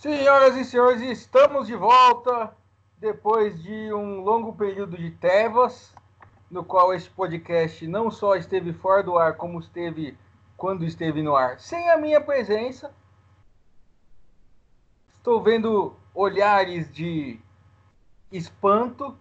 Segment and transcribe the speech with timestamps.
[0.00, 2.56] Senhoras e senhores, estamos de volta
[2.96, 5.94] depois de um longo período de trevas,
[6.50, 10.16] no qual este podcast não só esteve fora do ar, como esteve
[10.56, 12.90] quando esteve no ar, sem a minha presença.
[15.18, 17.38] Estou vendo olhares de
[18.32, 19.14] espanto,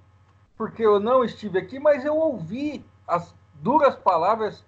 [0.55, 4.63] porque eu não estive aqui, mas eu ouvi as duras palavras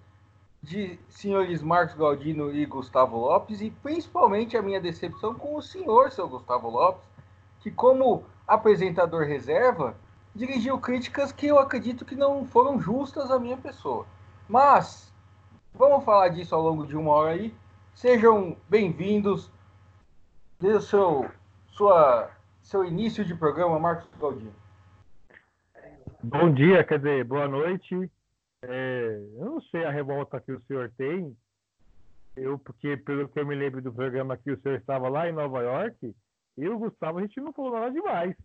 [0.62, 6.12] de senhores Marcos Galdino e Gustavo Lopes, e principalmente a minha decepção com o senhor,
[6.12, 7.08] seu Gustavo Lopes,
[7.60, 9.96] que como apresentador reserva,
[10.34, 14.06] dirigiu críticas que eu acredito que não foram justas à minha pessoa.
[14.48, 15.12] Mas
[15.74, 17.52] vamos falar disso ao longo de uma hora aí.
[17.94, 19.50] Sejam bem-vindos.
[20.60, 21.28] Dê seu,
[21.66, 22.30] sua,
[22.62, 24.54] seu início de programa, Marcos Galdino.
[26.22, 28.08] Bom dia, quer dizer, boa noite.
[28.62, 31.36] É, eu não sei a revolta que o senhor tem.
[32.36, 35.32] Eu, porque pelo que eu me lembro do programa que o senhor estava lá em
[35.32, 36.14] Nova York,
[36.56, 38.36] eu Gustavo, a gente não falou nada demais.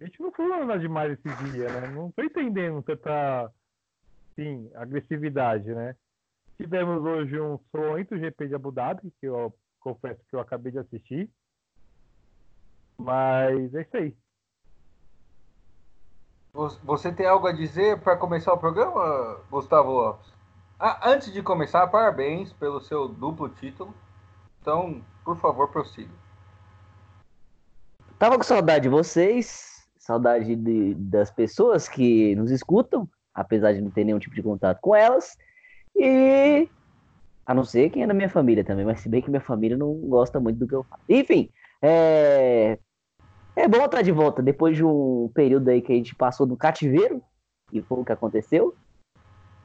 [0.00, 1.88] A gente não falou nada demais esse dia, né?
[1.88, 3.52] Não tô entendendo tanta,
[4.34, 5.96] sim, agressividade, né?
[6.56, 10.78] Tivemos hoje um sonho GP de Abu Dhabi, que eu confesso que eu acabei de
[10.78, 11.30] assistir.
[12.96, 14.16] Mas é isso aí.
[16.54, 20.32] Você tem algo a dizer para começar o programa, Gustavo Lopes?
[20.78, 23.92] Ah, antes de começar, parabéns pelo seu duplo título.
[24.60, 26.12] Então, por favor, prossiga.
[28.20, 33.90] Tava com saudade de vocês, saudade de, das pessoas que nos escutam, apesar de não
[33.90, 35.36] ter nenhum tipo de contato com elas.
[35.96, 36.68] E
[37.44, 39.76] a não ser quem é da minha família também, mas se bem que minha família
[39.76, 41.02] não gosta muito do que eu faço.
[41.08, 41.50] Enfim,
[41.82, 42.78] é...
[43.56, 46.56] É bom estar de volta depois de um período aí que a gente passou no
[46.56, 47.22] cativeiro,
[47.72, 48.74] e foi o que aconteceu.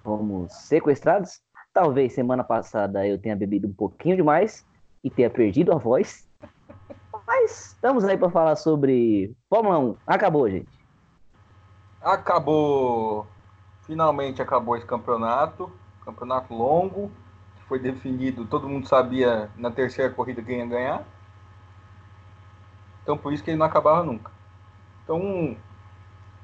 [0.04, 1.42] Fomos sequestrados.
[1.74, 4.66] Talvez semana passada eu tenha bebido um pouquinho demais
[5.04, 6.28] e tenha perdido a voz.
[7.26, 9.96] Mas estamos aí para falar sobre Fórmula 1.
[10.06, 10.70] Acabou, gente.
[12.02, 13.28] Acabou.
[13.84, 15.72] Finalmente acabou esse campeonato.
[16.04, 17.12] Campeonato longo.
[17.68, 21.06] Foi definido, todo mundo sabia na terceira corrida quem ia ganhar.
[23.04, 24.32] Então por isso que ele não acabava nunca.
[25.04, 25.56] Então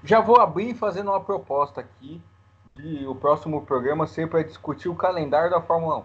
[0.04, 2.22] já vou abrir fazendo uma proposta aqui
[2.76, 6.04] de o próximo programa ser para discutir o calendário da Fórmula 1.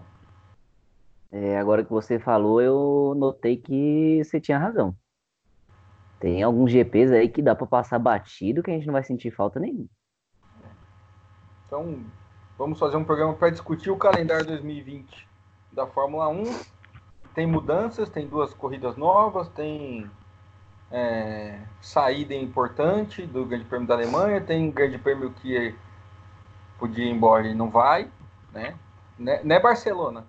[1.32, 4.96] É, agora que você falou, eu notei que você tinha razão.
[6.18, 9.30] Tem alguns GPs aí que dá para passar batido que a gente não vai sentir
[9.30, 9.88] falta nenhuma.
[11.66, 12.04] Então,
[12.58, 15.28] vamos fazer um programa para discutir o calendário 2020
[15.72, 16.42] da Fórmula 1.
[17.32, 20.10] Tem mudanças, tem duas corridas novas, tem
[20.90, 25.74] é, saída importante do Grande Prêmio da Alemanha, tem Grande Prêmio que
[26.78, 28.08] podia ir embora e não vai,
[28.52, 28.74] né?
[29.18, 30.24] Né, né Barcelona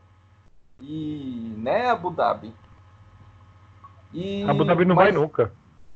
[0.80, 2.54] e né Abu Dhabi.
[4.14, 5.06] E, Abu Dhabi não mas...
[5.06, 5.52] vai nunca.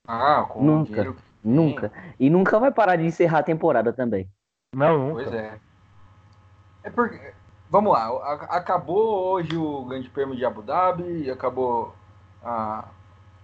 [0.08, 1.92] Ah, nunca, nunca.
[2.20, 4.30] E nunca vai parar de encerrar a temporada também.
[4.74, 5.24] Não, nunca.
[5.24, 5.60] Pois é.
[6.84, 7.34] É porque
[7.70, 11.94] vamos lá, acabou hoje o Grande Prêmio de Abu Dhabi, acabou
[12.44, 12.86] a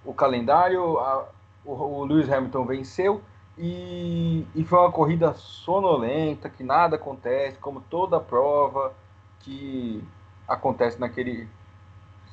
[0.04, 1.28] o calendário, a,
[1.64, 3.22] o, o, Lewis Hamilton venceu
[3.58, 8.94] e, e foi uma corrida sonolenta, que nada acontece, como toda prova
[9.40, 10.04] que
[10.48, 11.48] acontece naquele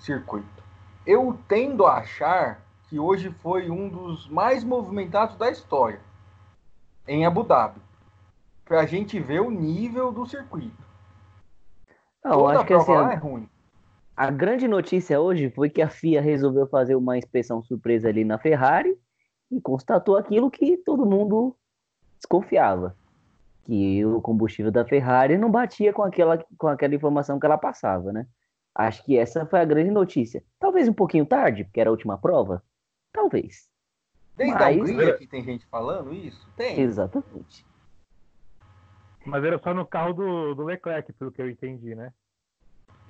[0.01, 0.63] circuito.
[1.07, 6.01] Eu tendo a achar que hoje foi um dos mais movimentados da história
[7.07, 7.81] em Abu Dhabi,
[8.65, 10.83] para a gente ver o nível do circuito.
[12.23, 13.49] Não, Toda acho que assim, é ruim.
[14.19, 18.37] A grande notícia hoje foi que a FIA resolveu fazer uma inspeção surpresa ali na
[18.37, 18.99] Ferrari
[19.49, 21.57] e constatou aquilo que todo mundo
[22.17, 22.97] desconfiava,
[23.63, 28.13] que o combustível da Ferrari não batia com aquela, com aquela informação que ela passava,
[28.13, 28.27] né?
[28.75, 30.43] Acho que essa foi a grande notícia.
[30.59, 32.61] Talvez um pouquinho tarde, porque era a última prova.
[33.13, 33.69] Talvez.
[34.37, 34.79] Desde Mas...
[34.79, 36.45] a Hungria que tem gente falando isso?
[36.57, 36.81] Tem.
[36.81, 37.65] Exatamente.
[39.25, 42.13] Mas era só no carro do, do Leclerc, pelo que eu entendi, né?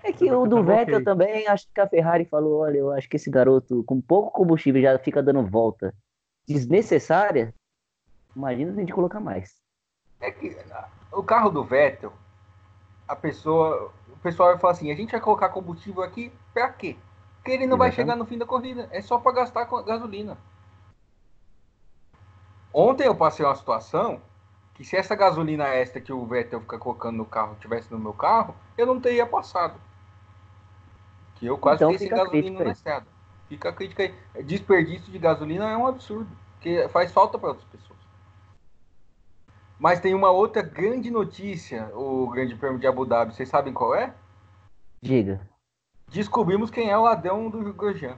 [0.02, 3.16] É que o do Vettel também, acho que a Ferrari falou, olha, eu acho que
[3.16, 5.94] esse garoto com pouco combustível já fica dando volta
[6.46, 7.54] desnecessária.
[8.34, 9.56] Imagina se a gente colocar mais.
[10.20, 10.56] É que
[11.12, 12.12] o carro do Vettel,
[13.06, 16.96] a pessoa, o pessoal vai falar assim, a gente vai colocar combustível aqui pra quê?
[17.36, 17.78] Porque ele não Exatamente.
[17.78, 20.38] vai chegar no fim da corrida, é só para gastar gasolina.
[22.72, 24.20] Ontem eu passei uma situação
[24.74, 28.12] que se essa gasolina extra que o Vettel fica colocando no carro tivesse no meu
[28.12, 29.87] carro, eu não teria passado.
[31.38, 33.06] Que eu quase então, fiquei sem gasolina na estrada.
[33.48, 34.42] Fica a crítica aí.
[34.44, 36.30] Desperdício de gasolina é um absurdo.
[36.60, 37.98] Que faz falta para outras pessoas.
[39.78, 43.34] Mas tem uma outra grande notícia, o Grande Prêmio de Abu Dhabi.
[43.34, 44.12] Vocês sabem qual é?
[45.00, 45.40] Diga.
[46.08, 48.16] Descobrimos quem é o ladrão do Grosjean.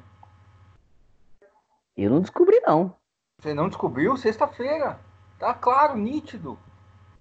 [1.96, 2.94] Eu não descobri, não.
[3.38, 4.16] Você não descobriu?
[4.16, 4.98] Sexta-feira.
[5.38, 6.58] Tá claro, nítido.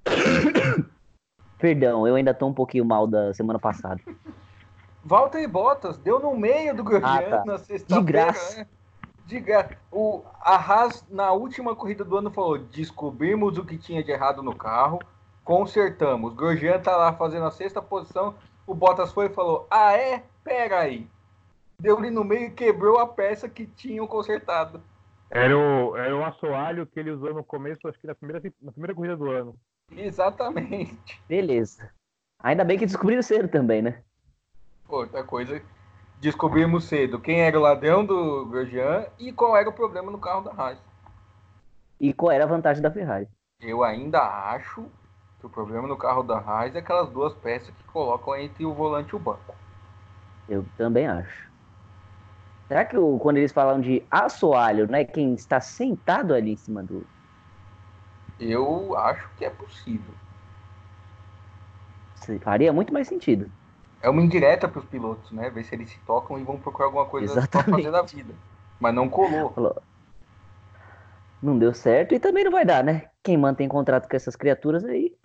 [1.59, 4.01] Perdão, eu ainda tô um pouquinho mal da semana passada.
[5.03, 7.45] Walter Bottas deu no meio do Grosjean Ah, tá.
[7.45, 8.01] na sexta-feira.
[8.05, 8.57] De graça.
[8.59, 8.67] né?
[9.25, 9.77] De graça.
[9.91, 14.41] O a Haas, na última corrida do ano, falou: descobrimos o que tinha de errado
[14.43, 14.99] no carro,
[15.43, 16.33] consertamos.
[16.33, 18.35] Grosjean tá lá fazendo a sexta posição.
[18.67, 20.23] O Bottas foi e falou: Ah, é?
[20.43, 21.07] Pera aí.
[21.79, 24.81] Deu-lhe no meio e quebrou a peça que tinham consertado.
[25.31, 28.71] Era o, era o assoalho que ele usou no começo, acho que na primeira, na
[28.71, 29.55] primeira corrida do ano.
[29.95, 31.21] Exatamente.
[31.27, 31.89] Beleza.
[32.41, 34.01] Ainda bem que descobriram cedo também, né?
[34.89, 35.63] Outra coisa,
[36.17, 40.41] descobrimos cedo quem era o ladrão do Grosjean e qual era o problema no carro
[40.41, 40.79] da Haas.
[41.99, 43.29] E qual era a vantagem da Ferrari?
[43.61, 44.19] Eu ainda
[44.51, 44.91] acho
[45.39, 48.73] que o problema no carro da Haas é aquelas duas peças que colocam entre o
[48.73, 49.57] volante e o banco.
[50.47, 51.49] Eu também acho.
[52.67, 55.03] Será que o- quando eles falam de assoalho, né?
[55.05, 57.09] Quem está sentado ali em cima do.
[58.39, 60.17] Eu acho que é possível.
[62.43, 63.51] Faria muito mais sentido.
[64.01, 65.49] É uma indireta para os pilotos, né?
[65.49, 68.33] Ver se eles se tocam e vão procurar alguma coisa para fazer da vida.
[68.79, 69.53] Mas não colou.
[69.53, 69.75] Falou.
[71.41, 73.09] Não deu certo e também não vai dar, né?
[73.23, 75.15] Quem mantém contrato com essas criaturas aí.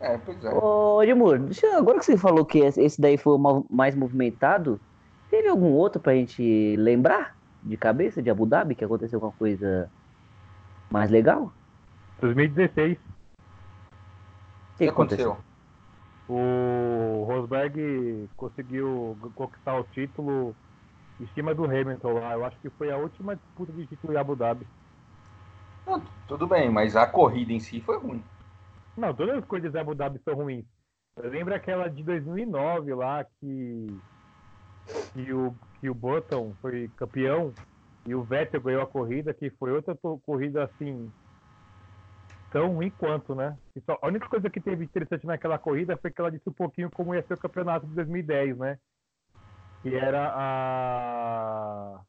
[0.00, 0.50] É, pois é.
[0.50, 4.80] Ô, Edmur, deixa agora que você falou que esse daí foi o ma- mais movimentado,
[5.28, 9.90] teve algum outro pra gente lembrar de cabeça de Abu Dhabi que aconteceu alguma coisa
[10.90, 11.52] mais legal?
[12.20, 15.36] 2016, O que aconteceu?
[16.28, 20.54] O Rosberg conseguiu conquistar o título
[21.20, 22.32] em cima do Hamilton lá.
[22.32, 24.66] Eu acho que foi a última disputa de título em Abu Dhabi.
[25.86, 28.22] Não, tudo bem, mas a corrida em si foi ruim.
[28.96, 30.64] Não, todas as corridas de Abu Dhabi são ruins.
[31.16, 33.86] Eu lembro aquela de 2009 lá que,
[35.12, 37.52] que, o, que o Button foi campeão
[38.06, 41.10] e o Vettel ganhou a corrida, que foi outra corrida assim
[42.54, 43.58] tão ruim quanto, né?
[43.74, 46.52] E só- a única coisa que teve interessante naquela corrida foi que ela disse um
[46.52, 48.78] pouquinho como ia ser o campeonato de 2010, né?
[49.82, 52.00] Que era a,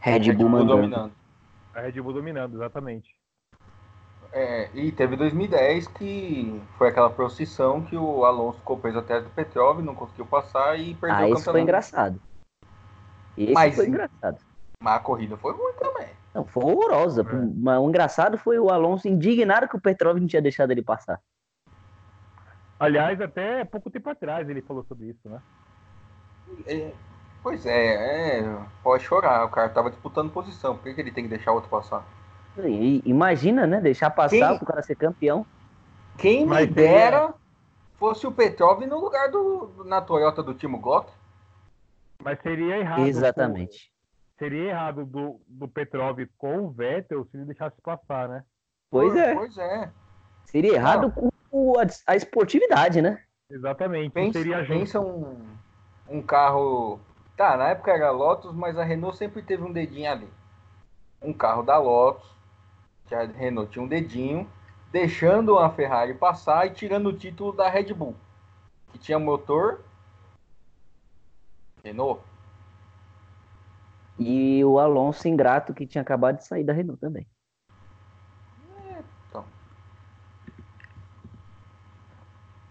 [0.00, 0.76] Red Bull mandando.
[0.76, 1.12] dominando.
[1.72, 3.16] a Red Bull dominando, exatamente.
[4.32, 9.30] É, e teve 2010 que foi aquela procissão que o Alonso ficou preso atrás do
[9.30, 11.50] Petrov, não conseguiu passar e perdeu Ah, o campeonato.
[11.52, 12.20] foi engraçado.
[13.36, 14.38] Esse Mas foi engraçado.
[14.82, 16.17] Mas a corrida foi ruim também.
[16.34, 17.22] Não, foi horrorosa.
[17.22, 17.34] É.
[17.56, 21.20] Mas o engraçado foi o Alonso indignado que o Petrov não tinha deixado ele passar.
[22.78, 25.40] Aliás, até pouco tempo atrás ele falou sobre isso, né?
[26.66, 26.92] É,
[27.42, 29.44] pois é, é, pode chorar.
[29.44, 30.76] O cara tava disputando posição.
[30.76, 32.06] Por que, que ele tem que deixar o outro passar?
[32.58, 33.80] E- imagina, né?
[33.80, 35.44] Deixar passar Quem- pro cara ser campeão.
[36.16, 37.34] Quem me Mas dera
[37.96, 41.12] fosse o Petrov no lugar do na Toyota do Timo Glock.
[42.22, 43.06] Mas seria errado.
[43.06, 43.92] Exatamente.
[44.38, 48.44] Seria errado do, do Petrov com o Vettel se ele deixasse passar, né?
[48.90, 49.34] Pois é.
[49.34, 49.90] Pois é.
[50.44, 53.22] Seria errado com o- a, a esportividade, né?
[53.50, 54.12] Exatamente.
[54.12, 55.36] Pensa, seria pensa um,
[56.08, 57.00] um carro.
[57.36, 60.28] Tá, na época era Lotus, mas a Renault sempre teve um dedinho ali.
[61.20, 62.28] Um carro da Lotus,
[63.06, 64.48] que a Renault tinha um dedinho,
[64.92, 68.14] deixando a Ferrari passar e tirando o título da Red Bull,
[68.92, 69.80] que tinha motor.
[71.82, 72.20] Renault.
[74.18, 77.26] E o Alonso ingrato que tinha acabado de sair da Renault também.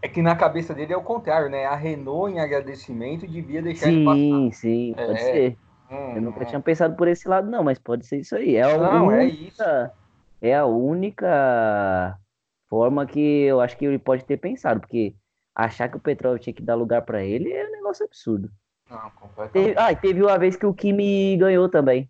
[0.02, 1.66] É que na cabeça dele é o contrário, né?
[1.66, 4.24] A Renault, em agradecimento, devia deixar ele passar.
[4.30, 5.24] Sim, sim, pode É.
[5.24, 5.60] ser.
[5.90, 6.46] Hum, Eu nunca hum.
[6.46, 8.56] tinha pensado por esse lado, não, mas pode ser isso aí.
[8.56, 9.62] É a Não, é única, isso.
[10.42, 12.20] é a única
[12.70, 15.16] forma que eu acho que ele pode ter pensado, porque
[15.56, 18.52] achar que o Petrov tinha que dar lugar pra ele é um negócio absurdo.
[18.90, 19.52] Não, completamente.
[19.52, 22.10] Teve- ah, e teve uma vez que o Kimi ganhou também.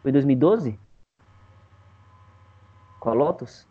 [0.00, 0.78] Foi em 2012?
[3.00, 3.66] Com a Lotus?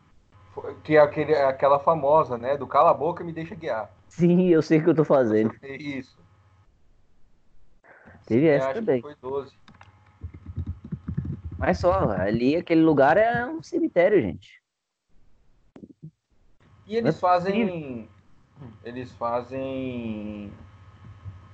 [0.53, 2.57] Foi- Que é aquele, aquela famosa, né?
[2.57, 3.89] Do cala a boca e me deixa guiar.
[4.09, 5.55] Sim, eu sei o que eu tô fazendo.
[5.61, 6.19] É Isso.
[8.25, 9.01] Teve Eu essa também.
[9.01, 9.51] Foi 12.
[11.57, 14.61] Mas só, ali aquele lugar é um cemitério, gente.
[16.87, 18.09] E eles é fazem.
[18.83, 20.51] Eles fazem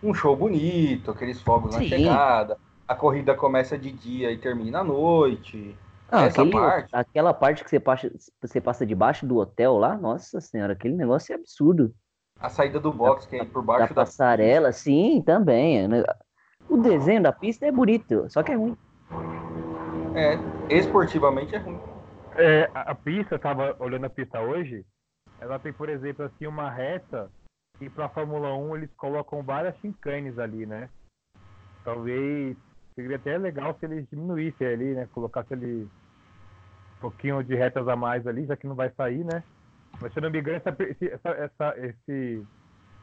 [0.04, 1.90] um show bonito, aqueles fogos na Sim.
[1.90, 2.58] chegada.
[2.88, 5.76] A corrida começa de dia e termina à noite.
[6.10, 6.90] Ah, Essa aquele- parte.
[6.94, 8.12] Aquela parte que você passa,
[8.42, 11.94] você passa debaixo do hotel lá, nossa senhora, aquele negócio é absurdo.
[12.40, 14.06] A saída do box, que é por Da baixo da.
[14.06, 15.88] passarela, sim, também.
[15.88, 16.04] né?
[16.70, 18.78] O desenho da pista é bonito, só que é ruim.
[20.16, 20.38] É,
[20.74, 21.80] esportivamente é ruim.
[22.36, 24.86] É, a, a pista, eu tava olhando a pista hoje,
[25.42, 27.30] ela tem, por exemplo, assim, uma reta
[27.80, 30.90] e pra Fórmula 1 eles colocam várias chincanes ali, né?
[31.84, 32.58] Talvez
[32.96, 35.08] seria até legal se ele diminuísse ali, né?
[35.14, 35.84] Colocasse ali
[36.98, 39.44] um pouquinho de retas a mais ali, já que não vai sair, né?
[40.02, 42.44] Mas se não me engano, essa, essa, essa, esse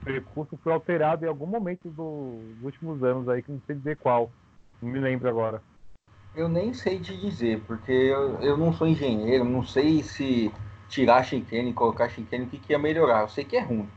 [0.05, 3.97] percurso foi alterado em algum momento do, dos últimos anos aí, que não sei dizer
[3.97, 4.31] qual.
[4.83, 5.63] Não me lembro agora.
[6.35, 10.53] Eu nem sei te dizer, porque eu, eu não sou engenheiro, não sei se
[10.89, 13.23] tirar a chicane e colocar a chicane, o que, que ia melhorar.
[13.23, 13.89] Eu sei que é ruim.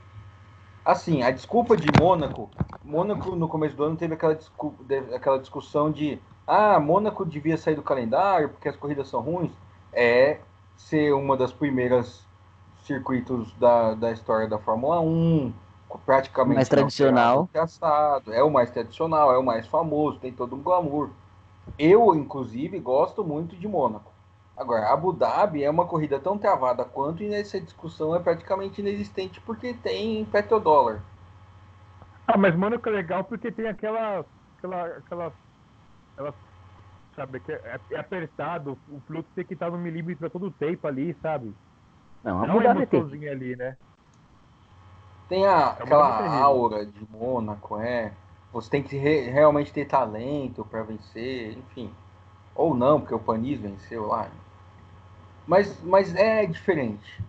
[0.88, 2.50] Assim, a desculpa de Mônaco,
[2.82, 4.40] Mônaco no começo do ano teve aquela,
[5.14, 6.18] aquela discussão de
[6.48, 9.52] ah, Mônaco devia sair do calendário porque as corridas são ruins.
[9.92, 10.40] É
[10.78, 12.26] ser uma das primeiras
[12.86, 15.54] circuitos da, da história da Fórmula 1,
[16.06, 17.50] praticamente mais tradicional.
[17.54, 21.10] Assado, é o mais tradicional, é o mais famoso, tem todo um glamour.
[21.78, 24.17] Eu, inclusive, gosto muito de Mônaco.
[24.58, 29.40] Agora, Abu Dhabi é uma corrida tão travada quanto e nessa discussão é praticamente inexistente
[29.42, 31.00] porque tem petrodólar.
[32.26, 34.26] Ah, mas Mônaco é legal porque tem aquela.
[34.58, 35.34] aquela, aquela,
[36.14, 36.34] aquela
[37.16, 40.52] sabe, que é, é apertado, o fluxo tem que estar no milímetro a todo o
[40.52, 41.56] tempo ali, sabe?
[42.24, 43.30] Não, Abu Dhabi tem.
[43.30, 43.78] ali, né?
[45.30, 48.12] Tem a, é aquela aura de Mônaco, é.
[48.52, 51.94] Você tem que re, realmente ter talento para vencer, enfim.
[52.56, 54.30] Ou não, porque o Panis venceu lá.
[55.48, 57.24] Mas, mas é diferente.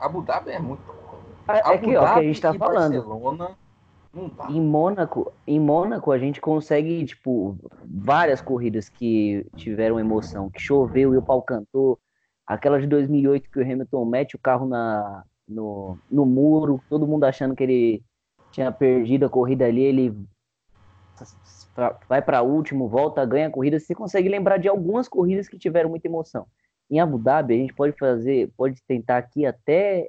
[0.00, 0.82] Abu Dhabi é muito.
[1.46, 2.94] É, é que, ó, que a gente tá falando.
[2.94, 3.56] Barcelona,
[4.48, 11.12] em Mônaco, em Mônaco a gente consegue, tipo, várias corridas que tiveram emoção, que choveu
[11.12, 11.98] e o pau cantou,
[12.46, 17.24] aquela de 2008 que o Hamilton mete o carro na, no, no muro, todo mundo
[17.24, 18.02] achando que ele
[18.50, 20.16] tinha perdido a corrida ali, ele
[22.08, 23.78] vai para último, volta, ganha a corrida.
[23.78, 26.46] Você consegue lembrar de algumas corridas que tiveram muita emoção.
[26.90, 30.08] Em Abu Dhabi, a gente pode fazer, pode tentar aqui até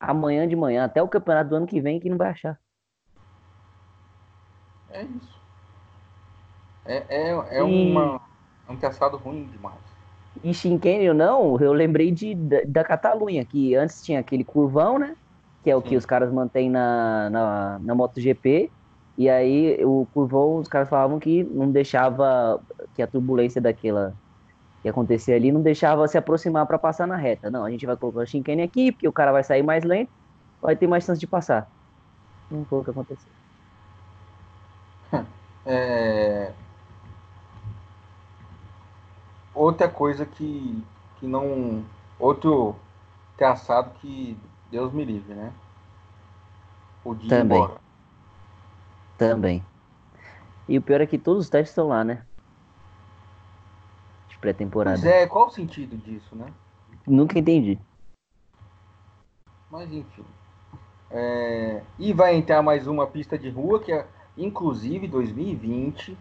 [0.00, 2.58] amanhã de manhã, até o campeonato do ano que vem, que não vai achar.
[4.90, 5.36] É isso.
[6.84, 7.62] É, é, é, e...
[7.62, 8.20] uma,
[8.68, 9.74] é um caçado ruim demais.
[10.42, 14.98] E Shinken ou não, eu lembrei de, da, da, Catalunha, que antes tinha aquele curvão,
[14.98, 15.16] né?
[15.62, 15.88] Que é o Sim.
[15.88, 18.70] que os caras mantêm na, na, na MotoGP.
[19.18, 22.60] E aí o curvão, os caras falavam que não deixava,
[22.94, 24.14] que a turbulência daquela
[24.86, 27.50] que acontecia ali não deixava se aproximar para passar na reta.
[27.50, 30.12] Não, a gente vai colocar o chicane aqui, porque o cara vai sair mais lento,
[30.62, 31.68] vai ter mais chance de passar.
[32.48, 33.32] Não foi o que aconteceu.
[35.68, 36.52] É,
[39.52, 40.80] outra coisa que,
[41.18, 41.84] que não.
[42.16, 42.76] Outro
[43.36, 44.38] traçado que
[44.70, 45.52] Deus me livre, né?
[47.02, 47.58] Podia Também.
[47.58, 47.80] embora.
[49.18, 49.64] Também.
[50.68, 52.24] E o pior é que todos os testes estão lá, né?
[54.36, 54.98] De pré-temporada.
[54.98, 56.46] Mas é, qual o sentido disso, né?
[57.06, 57.78] Nunca entendi.
[59.70, 60.24] Mas enfim.
[61.10, 61.82] É...
[61.98, 66.16] E vai entrar mais uma pista de rua, que é, inclusive, 2020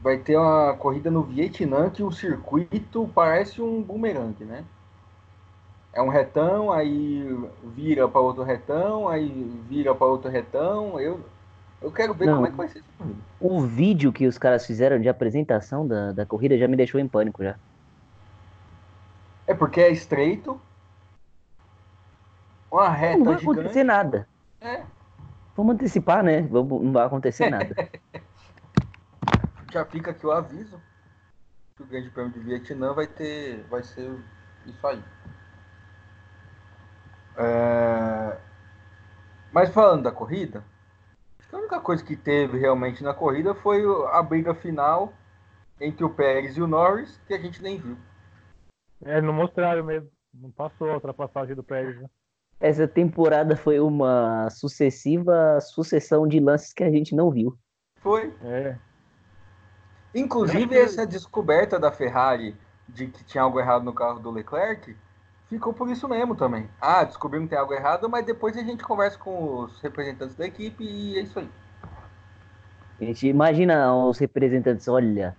[0.00, 4.64] vai ter uma corrida no Vietnã que o circuito parece um bumerangue, né?
[5.92, 7.26] É um retão, aí
[7.74, 9.28] vira para outro retão, aí
[9.68, 11.00] vira para outro retão.
[11.00, 11.20] Eu,
[11.80, 13.16] eu quero ver Não, como é que vai ser isso.
[13.40, 17.08] O vídeo que os caras fizeram de apresentação da, da corrida já me deixou em
[17.08, 17.56] pânico já.
[19.46, 20.60] É porque é estreito.
[22.70, 23.58] Uma reta Não vai gigante.
[23.60, 24.28] acontecer nada.
[24.60, 24.82] É.
[25.56, 26.42] Vamos antecipar, né?
[26.42, 27.74] Vamos, não vai acontecer nada.
[29.72, 30.80] já fica aqui o aviso
[31.76, 34.10] que o Grande Prêmio de Vietnã vai ter, vai ser
[34.64, 35.02] isso aí.
[37.36, 38.36] É...
[39.52, 40.64] Mas falando da corrida,
[41.56, 43.82] a única coisa que teve realmente na corrida foi
[44.12, 45.12] a briga final
[45.80, 47.96] entre o Pérez e o Norris, que a gente nem viu.
[49.02, 50.10] É, não mostraram mesmo.
[50.34, 51.98] Não passou a ultrapassagem do Pérez.
[52.00, 52.08] Né?
[52.60, 57.58] Essa temporada foi uma sucessiva sucessão de lances que a gente não viu.
[58.00, 58.34] Foi.
[58.42, 58.76] É.
[60.14, 62.54] Inclusive, essa descoberta da Ferrari
[62.88, 64.96] de que tinha algo errado no carro do Leclerc
[65.48, 66.68] ficou por isso mesmo também.
[66.80, 70.46] Ah, descobrimos que tem algo errado, mas depois a gente conversa com os representantes da
[70.46, 71.50] equipe e é isso aí.
[73.00, 75.36] A gente imagina os representantes, olha,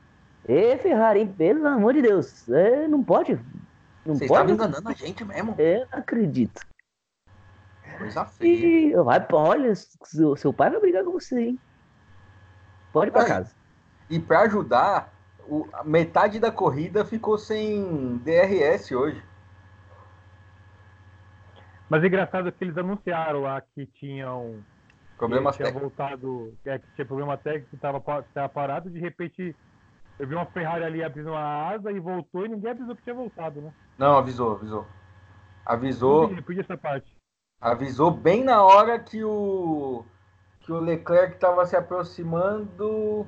[0.48, 3.34] Ê, Ferrari, pelo amor de Deus, é, não pode.
[4.06, 4.52] Não Vocês pode.
[4.52, 5.56] estavam enganando a gente mesmo?
[5.58, 6.62] É, não acredito.
[7.98, 8.66] Coisa feia.
[8.66, 11.60] E, vai, olha, seu, seu pai vai brigar com você, hein?
[12.94, 13.54] Pode ir pra casa.
[14.10, 15.14] E para ajudar,
[15.50, 19.22] o, metade da corrida ficou sem DRS hoje.
[21.90, 24.64] Mas engraçado que eles anunciaram lá que tinham
[25.18, 28.00] problemas que tinha voltado, é, que tinha problema técnico, estava
[28.34, 29.56] tava parado, de repente
[30.20, 33.16] eu vi uma Ferrari ali abrindo uma asa e voltou e ninguém avisou que tinha
[33.16, 33.74] voltado, né?
[33.98, 34.88] Não, avisou, avisou.
[35.66, 36.30] Avisou.
[36.44, 37.16] Pedi essa parte.
[37.60, 40.04] Avisou bem na hora que o
[40.62, 43.26] que o Leclerc estava se aproximando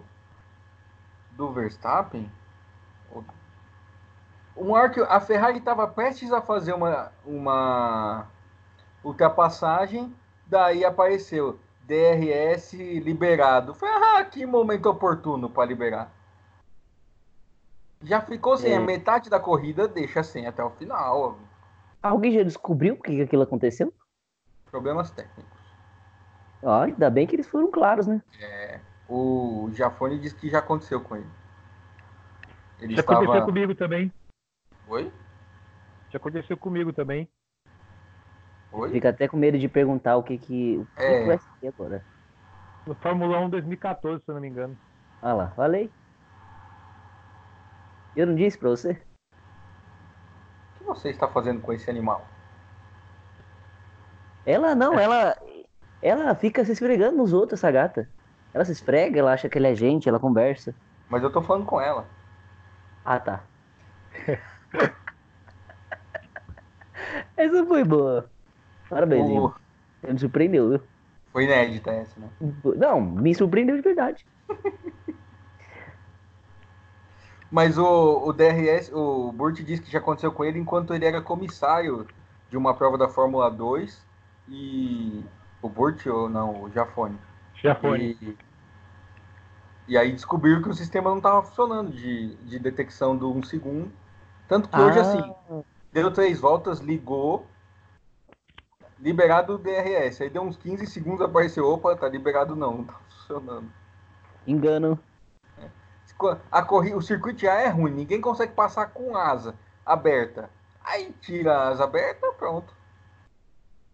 [1.32, 2.30] do Verstappen,
[4.60, 8.28] uma hora que a Ferrari estava prestes a fazer uma, uma
[9.04, 10.14] ultrapassagem,
[10.48, 13.74] daí apareceu DRS liberado.
[13.74, 16.12] Foi, ah, que momento oportuno para liberar.
[18.02, 18.78] Já ficou sem, é.
[18.78, 21.38] a metade da corrida deixa sem até o final.
[22.02, 23.94] Alguém já descobriu por que aquilo aconteceu?
[24.70, 25.60] Problemas técnicos.
[26.64, 28.22] Ó, ainda bem que eles foram claros, né?
[28.40, 31.30] É, o Jafone disse que já aconteceu com ele.
[32.80, 33.24] ele já estava...
[33.24, 34.14] aconteceu comigo também.
[34.88, 35.12] Oi?
[36.10, 37.28] Já aconteceu comigo também.
[38.72, 38.92] Oi?
[38.92, 41.22] Fica até com medo de perguntar o que que, o que, é.
[41.22, 42.04] que vai ser agora.
[42.86, 44.78] No Fórmula 1 2014, se eu não me engano.
[45.22, 45.92] Ah lá, falei.
[48.16, 49.02] Eu não disse pra você?
[50.76, 52.26] O que você está fazendo com esse animal?
[54.46, 55.36] Ela não, ela
[56.02, 58.10] ela fica se esfregando nos outros, essa gata.
[58.54, 60.74] Ela se esfrega, ela acha que ela é gente, ela conversa.
[61.10, 62.06] Mas eu tô falando com ela.
[63.04, 63.44] Ah, tá.
[67.36, 68.32] essa foi boa.
[68.90, 69.54] Parabéns, o...
[70.08, 70.82] Me surpreendeu, viu?
[71.32, 72.28] Foi inédita essa, né?
[72.76, 74.26] Não, me surpreendeu de verdade.
[77.52, 81.22] Mas o, o DRS, o Burt disse que já aconteceu com ele enquanto ele era
[81.22, 82.06] comissário
[82.50, 84.06] de uma prova da Fórmula 2
[84.48, 85.24] e
[85.62, 87.18] o Burt ou não, o Jafone.
[87.56, 88.18] Jafone.
[88.22, 88.38] E,
[89.88, 93.44] e aí descobriram que o sistema não estava funcionando de, de detecção do 1 um
[93.44, 93.92] segundo.
[94.48, 94.82] Tanto que ah.
[94.82, 95.34] hoje, assim,
[95.92, 97.46] deu três voltas, ligou,
[99.02, 100.22] liberado o DRS.
[100.22, 103.72] Aí deu uns 15 segundos, apareceu, opa, tá liberado não, não tá funcionando.
[104.46, 105.00] Engano.
[105.58, 105.70] É.
[106.52, 110.50] A corrida, o circuito já é ruim, ninguém consegue passar com asa aberta.
[110.84, 112.74] Aí tira a asa aberta, pronto.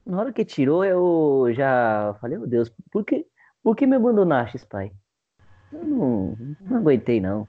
[0.05, 3.25] Na hora que tirou, eu já falei, meu Deus, por que,
[3.63, 4.91] por que me abandonaste, pai?
[5.71, 7.47] Eu não, não aguentei, não.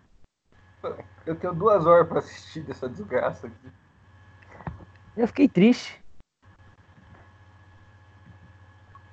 [1.26, 3.68] Eu tenho duas horas para assistir dessa desgraça aqui.
[5.16, 6.02] Eu fiquei triste.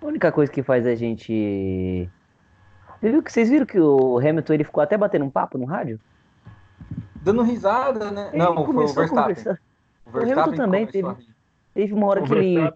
[0.04, 2.10] A única coisa que faz a gente.
[3.26, 6.00] Vocês viram que o Hamilton ele ficou até batendo um papo no rádio?
[7.22, 8.30] Dando risada, né?
[8.34, 9.32] Ele não, foi o Verstappen.
[9.32, 9.58] O, Verstappen
[10.14, 11.16] o Hamilton também teve,
[11.74, 12.74] teve uma hora o que ele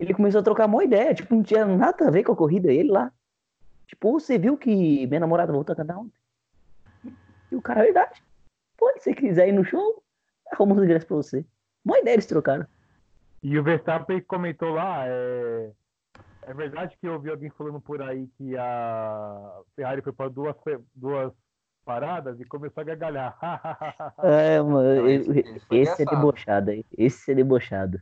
[0.00, 2.72] ele começou a trocar uma ideia, tipo, não tinha nada a ver com a corrida,
[2.72, 3.12] ele lá.
[3.86, 6.18] Tipo, você viu que minha namorada voltou a cantar ontem?
[7.52, 8.22] E o cara, é verdade.
[8.78, 10.02] Pô, se você quiser ir no show,
[10.50, 11.44] arruma os ingressos pra você.
[11.84, 12.66] Boa ideia eles trocaram.
[13.42, 15.70] E o Verstappen comentou lá, é...
[16.42, 20.56] é verdade que eu ouvi alguém falando por aí que a Ferrari foi para duas,
[20.94, 21.32] duas
[21.84, 23.38] paradas e começou a gargalhar.
[24.22, 26.84] é, mano, esse, esse é debochado aí.
[26.96, 28.00] Esse é debochado.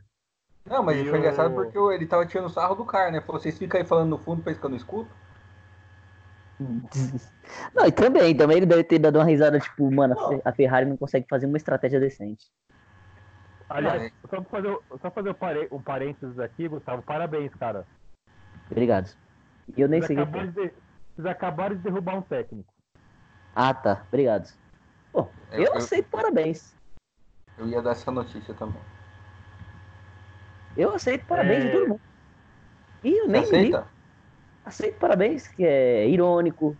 [0.65, 3.21] Não, mas foi engraçado porque ele tava tirando sarro do cara, né?
[3.21, 5.09] Falou, vocês ficam aí falando no fundo, pensa que eu não escuto?
[7.73, 10.97] Não, e também, também ele deve ter dado uma risada, tipo, mano, a Ferrari não
[10.97, 12.45] consegue fazer uma estratégia decente.
[13.69, 14.11] Aliás, é.
[14.29, 15.35] só fazer, só fazer
[15.71, 17.87] um parênteses aqui, Gustavo, parabéns, cara.
[18.71, 19.09] Obrigado.
[19.75, 20.15] E eu nem sei.
[20.15, 20.71] De,
[21.15, 22.73] vocês acabaram de derrubar um técnico.
[23.55, 24.03] Ah, tá.
[24.07, 24.51] Obrigado.
[25.11, 26.75] Pô, eu, eu aceito parabéns.
[27.57, 28.81] Eu ia dar essa notícia também.
[30.77, 31.67] Eu aceito parabéns é...
[31.67, 32.01] de todo mundo.
[33.03, 33.87] E eu nem aceita?
[34.65, 36.75] Aceito parabéns, que é irônico.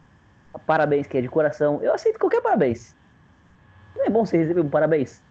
[0.65, 1.81] Parabéns, que é de coração.
[1.81, 2.95] Eu aceito qualquer parabéns.
[3.95, 5.21] Não é bom você receber um parabéns?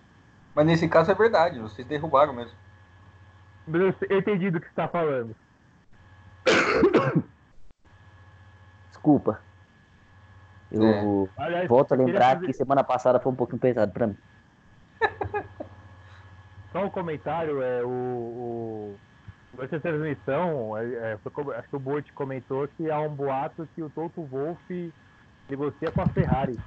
[0.54, 2.56] Mas nesse caso é verdade, vocês derrubaram mesmo.
[3.72, 5.34] Eu entendi do que você está falando.
[8.88, 9.40] Desculpa.
[10.70, 11.42] Eu é.
[11.42, 12.46] Aliás, volto a lembrar fazer...
[12.46, 14.16] que semana passada foi um pouquinho pesado para mim.
[16.72, 18.98] Só um comentário, é, o, o
[19.58, 23.82] essa transmissão, é, é, foi, acho que o Bort comentou que há um boato que
[23.82, 24.92] o Toto Wolff
[25.48, 26.58] negocia com a Ferrari.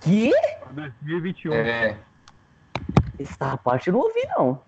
[0.00, 0.32] Que?
[0.72, 1.52] 2021.
[1.52, 1.98] É.
[3.18, 4.62] Essa parte eu não ouvi, não.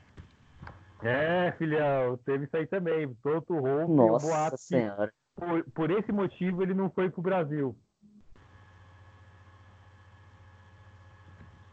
[1.02, 3.12] É, filhão, teve isso aí também.
[3.22, 5.12] Toto Wolff, Nossa boato senhora.
[5.34, 7.76] Por, por esse motivo ele não foi pro Brasil.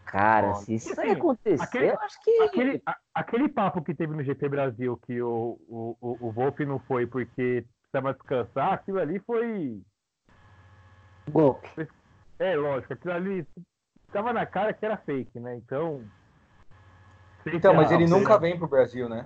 [0.05, 2.41] Cara, se isso assim, acontecer, aquele, eu acho que.
[2.41, 6.59] Aquele, a, aquele papo que teve no GP Brasil que o, o, o, o Wolf
[6.61, 9.79] não foi porque precisava descansar, aquilo ali foi.
[11.29, 11.87] Golpe.
[12.39, 13.47] É, lógico, aquilo ali
[14.07, 15.55] estava na cara que era fake, né?
[15.57, 16.03] Então.
[17.53, 19.25] Então, mas ele nunca vem pro Brasil, né?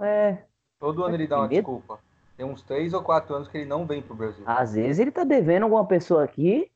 [0.00, 0.44] É.
[0.78, 1.98] Todo ano ele dá uma desculpa.
[2.36, 4.42] Tem uns três ou quatro anos que ele não vem pro Brasil.
[4.46, 6.70] Às vezes ele tá devendo alguma pessoa aqui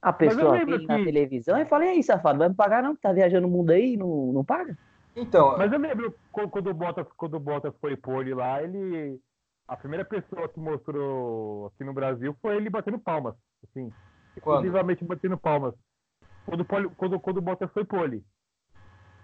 [0.00, 0.86] a pessoa vem que...
[0.86, 2.94] na televisão e fala, e aí, safado, vai me pagar não?
[2.94, 4.78] Tá viajando o mundo aí e não, não paga?
[5.16, 5.58] Então.
[5.58, 9.20] Mas eu lembro quando o Bottas, quando o Bottas foi pôr ele lá, ele
[9.66, 13.34] a primeira pessoa que mostrou aqui no Brasil foi ele batendo palmas.
[13.64, 13.92] Assim,
[14.40, 14.64] Quando?
[14.64, 15.74] exclusivamente batendo palmas.
[16.46, 18.24] Quando, o pole- quando, quando o Bottas foi pole.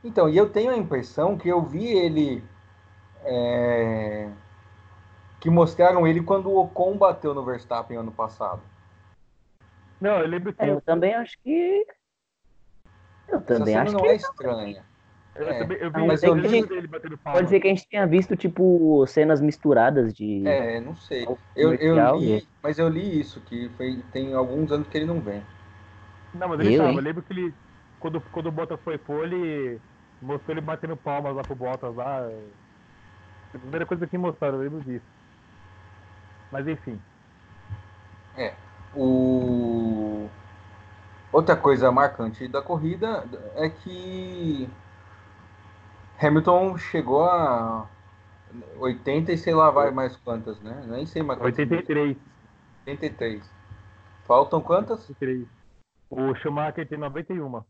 [0.04, 2.44] Então, e eu tenho a impressão que eu vi ele.
[3.24, 4.30] é,
[5.40, 8.62] que mostraram ele quando o Ocon bateu no Verstappen ano passado.
[10.00, 10.62] Não, eu lembro que.
[10.62, 11.86] É, eu também acho que.
[13.28, 14.02] Eu também acho que.
[14.02, 14.84] não é estranha.
[15.34, 15.58] eu, é.
[15.58, 17.40] também- eu vi, mas eu é gente- dele batendo palmas.
[17.40, 20.46] Pode ser que a gente tenha visto, tipo, cenas misturadas de.
[20.46, 21.26] É, não sei.
[21.56, 25.06] Eu, eu li, e- mas eu li isso, que foi, tem alguns anos que ele
[25.06, 25.42] não vem.
[26.34, 26.90] Não, mas ele Eu, tava.
[26.90, 26.96] hein?
[26.96, 27.54] Eu lembro que ele.
[28.00, 29.80] Quando, quando o Bottas foi pole,
[30.24, 32.26] mostrou ele batendo palmas lá pro Bottas lá.
[33.54, 35.04] A primeira coisa que mostraram, eu lembro disso.
[36.50, 37.00] Mas enfim.
[38.96, 40.28] O...
[41.32, 43.24] Outra coisa marcante da corrida
[43.56, 44.68] é que
[46.20, 47.88] Hamilton chegou a
[48.78, 50.84] 80 e sei lá vai mais quantas, né?
[50.86, 51.58] Nem sei mais quantas.
[51.58, 52.16] 83.
[52.86, 53.50] 83.
[54.26, 55.08] Faltam quantas?
[55.10, 55.46] 83.
[56.08, 57.62] O Schumacher tem 91.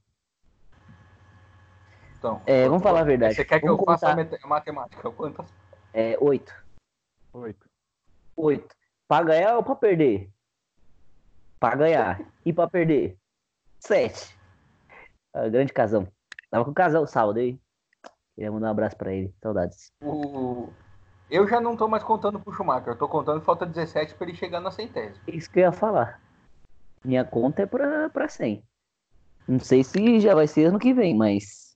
[2.25, 3.35] Então, É, vamos falar a verdade.
[3.35, 4.25] Você quer que Vamos eu faça a contar.
[4.31, 5.11] mate- a matemática?
[5.11, 5.47] Quantas?
[5.93, 6.55] É, oito.
[7.35, 7.69] 8.
[8.35, 8.75] Oito.
[9.07, 10.31] Pra ganhar ou pra perder?
[11.61, 12.23] Pra ganhar.
[12.43, 13.19] E pra perder?
[13.79, 14.35] Sete.
[15.35, 16.09] Ah, grande casão.
[16.51, 17.59] Tava com o casal sábado aí.
[18.35, 19.35] Queria mandar um abraço pra ele.
[19.43, 19.93] Saudades.
[20.03, 20.71] O...
[21.31, 24.37] Eu já não tô mais contando pro Schumacher, eu tô contando falta 17 para ele
[24.37, 25.21] chegar na centésima.
[25.29, 26.21] Isso que eu ia falar.
[27.05, 28.63] Minha conta é pra, pra 100.
[29.47, 31.74] Não sei se já vai ser ano que vem, mas.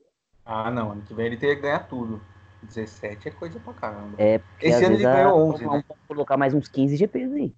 [0.51, 2.23] Ah, não, ano que vem ele teria que ganhar tudo.
[2.63, 4.17] 17 é coisa pra caramba.
[4.19, 5.95] É Esse ano ele a- ganhou 11, vamos né?
[6.09, 7.55] colocar mais uns 15 GPs aí.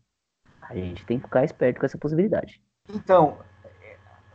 [0.60, 2.60] A gente tem que ficar esperto com essa possibilidade.
[2.92, 3.38] Então,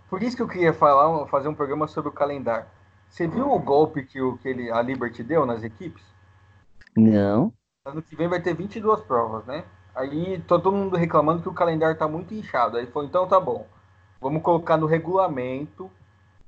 [0.10, 2.66] por isso que eu queria falar, fazer um programa sobre o calendário.
[3.10, 6.04] Você viu o golpe que, o, que ele, a Liberty deu nas equipes?
[6.96, 7.52] Não.
[7.86, 9.66] Ano que vem vai ter 22 provas, né?
[9.94, 12.78] Aí todo mundo reclamando que o calendário tá muito inchado.
[12.78, 13.68] Aí falou, então tá bom.
[14.20, 15.92] Vamos colocar no regulamento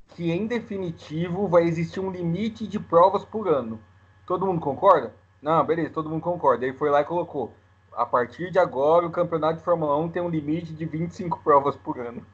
[0.10, 3.80] que em definitivo vai existir um limite de provas por ano.
[4.26, 5.14] Todo mundo concorda?
[5.42, 6.66] Não, beleza, todo mundo concorda.
[6.66, 7.54] Aí foi lá e colocou.
[7.94, 11.76] A partir de agora, o campeonato de Fórmula 1 tem um limite de 25 provas
[11.76, 12.26] por ano.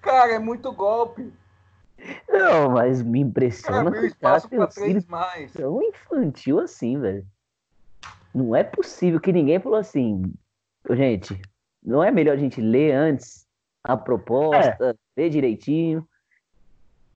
[0.00, 1.32] Cara, é muito golpe.
[2.28, 5.52] Não, mas me Cara, impressiona abriu que o cara sido três mais.
[5.52, 7.26] tão infantil assim, velho.
[8.34, 10.32] Não é possível que ninguém falou assim,
[10.88, 11.40] "Ô, gente,
[11.82, 13.46] não é melhor a gente ler antes
[13.82, 16.06] a proposta, direitinho.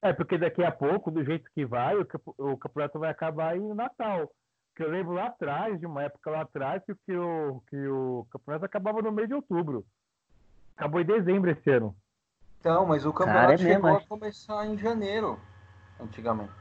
[0.01, 2.07] É, porque daqui a pouco, do jeito que vai, o,
[2.39, 4.31] o campeonato vai acabar em Natal.
[4.71, 8.27] Porque eu lembro lá atrás, de uma época lá atrás, que, que, o, que o
[8.31, 9.85] campeonato acabava no mês de outubro.
[10.75, 11.95] Acabou em dezembro esse ano.
[12.59, 14.03] Então, mas o Cara, campeonato é mesmo, chegou é.
[14.03, 15.39] a começar em janeiro,
[16.01, 16.53] antigamente.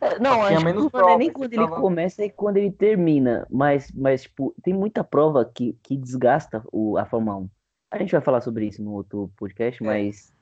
[0.00, 2.24] É, Não, Tinha acho que menos problema não é nem prova, quando ele tava- começa
[2.24, 3.46] e quando ele termina.
[3.50, 7.50] Mas, mas tipo, tem muita prova que, que desgasta o, a Fórmula 1.
[7.90, 9.86] A gente vai falar sobre isso no outro podcast, É.
[9.86, 10.34] mas,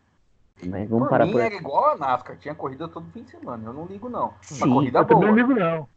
[0.66, 1.56] mas vamos por parar mim por era aqui.
[1.58, 3.68] igual a NASCAR, tinha corrida todo fim de semana.
[3.68, 4.34] Eu não ligo, não.
[4.42, 5.30] Sim, corrida Eu também boa.
[5.30, 5.88] não ligo, não.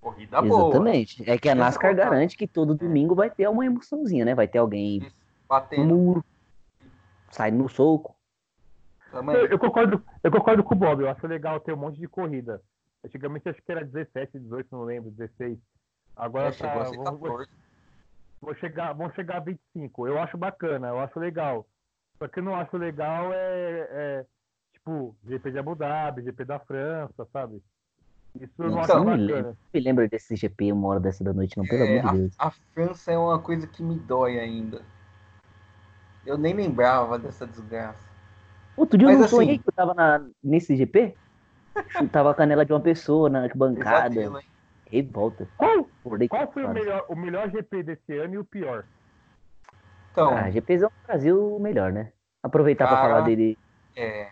[0.00, 0.68] Corrida boa.
[0.68, 1.30] Exatamente.
[1.30, 4.34] É que a Essa NASCAR garante que todo domingo vai ter uma emoçãozinha, né?
[4.34, 6.24] Vai ter alguém Isso, no Batendo muro,
[7.30, 8.14] saindo no soco.
[9.10, 9.36] também.
[9.36, 11.02] Eu, eu concordo, eu concordo com o Bob.
[11.02, 12.60] Eu acho legal ter um monte de corrida.
[13.04, 15.56] Antigamente acho que era 17, 18, não lembro, 16.
[16.16, 17.50] Agora É, chegou tá, a ser vamos, 14.
[18.40, 20.06] Vou chegar, vão chegar a 25.
[20.06, 21.66] Eu acho bacana, eu acho legal.
[22.18, 24.26] Só que eu não acho legal é, é,
[24.72, 27.62] tipo GP de Abu Dhabi, GP da França, sabe?
[28.40, 29.36] Isso eu não Nossa, acho não me bacana.
[29.48, 29.58] lembro.
[29.74, 32.34] Me lembra desse GP uma hora dessa da noite, não, pelo É, amor de Deus.
[32.38, 34.82] a, a França é uma coisa que me dói ainda.
[36.24, 38.04] Eu nem lembrava dessa desgraça.
[38.76, 41.14] Outro dia eu Mas não assim- sonhei que eu tava na, nesse GP.
[41.90, 43.48] Chutava a canela de uma pessoa na.
[43.48, 44.44] Pesadelo, hein?
[44.90, 45.48] Revolta.
[45.56, 45.88] Qual,
[46.28, 48.84] qual foi o melhor, o melhor GP desse ano e o pior?
[50.12, 52.12] Então, Ah, GPzão do Brasil, melhor, né?
[52.42, 53.08] Aproveitar pra Cara.
[53.08, 53.58] falar dele,
[53.96, 54.30] é,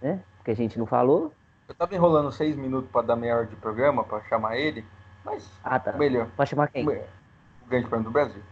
[0.00, 0.22] né?
[0.44, 1.32] Que a gente não falou.
[1.68, 4.84] eu tava enrolando seis minutos pra dar meia hora de programa, pra chamar ele,
[5.24, 5.92] mas Ah, tá.
[5.92, 6.26] o melhor.
[6.36, 6.86] Pode chamar quem?
[6.86, 8.42] O o Grande Prêmio do Brasil.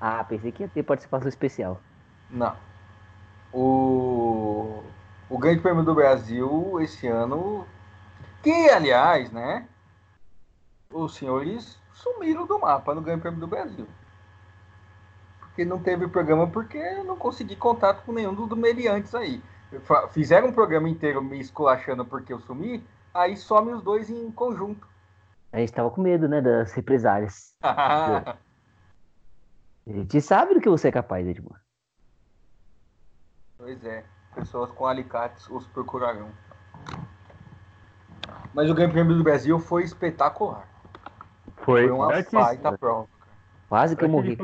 [0.00, 1.80] Ah, pensei que ia ter participação especial.
[2.28, 2.54] Não.
[3.52, 4.82] O,
[5.30, 7.64] o Grande Prêmio do Brasil esse ano,
[8.42, 9.66] que aliás, né?
[10.90, 13.86] Os senhores sumiram do mapa no Grande Prêmio do Brasil.
[15.40, 19.42] Porque não teve programa porque eu não consegui contato com nenhum dos meliantes aí.
[20.10, 24.88] Fizeram um programa inteiro me esculachando porque eu sumi, aí some os dois em conjunto.
[25.52, 26.40] A gente tava com medo, né?
[26.40, 27.54] Das represálias.
[27.62, 28.36] A
[29.90, 31.62] gente sabe do que você é capaz, Edmar.
[33.56, 36.28] Pois é, pessoas com alicates os procurarão.
[38.52, 40.68] Mas o Grande Prêmio do Brasil foi espetacular.
[41.68, 43.06] Foi, Foi uma antes, baita prova.
[43.68, 44.34] Quase que eu morri.
[44.34, 44.42] de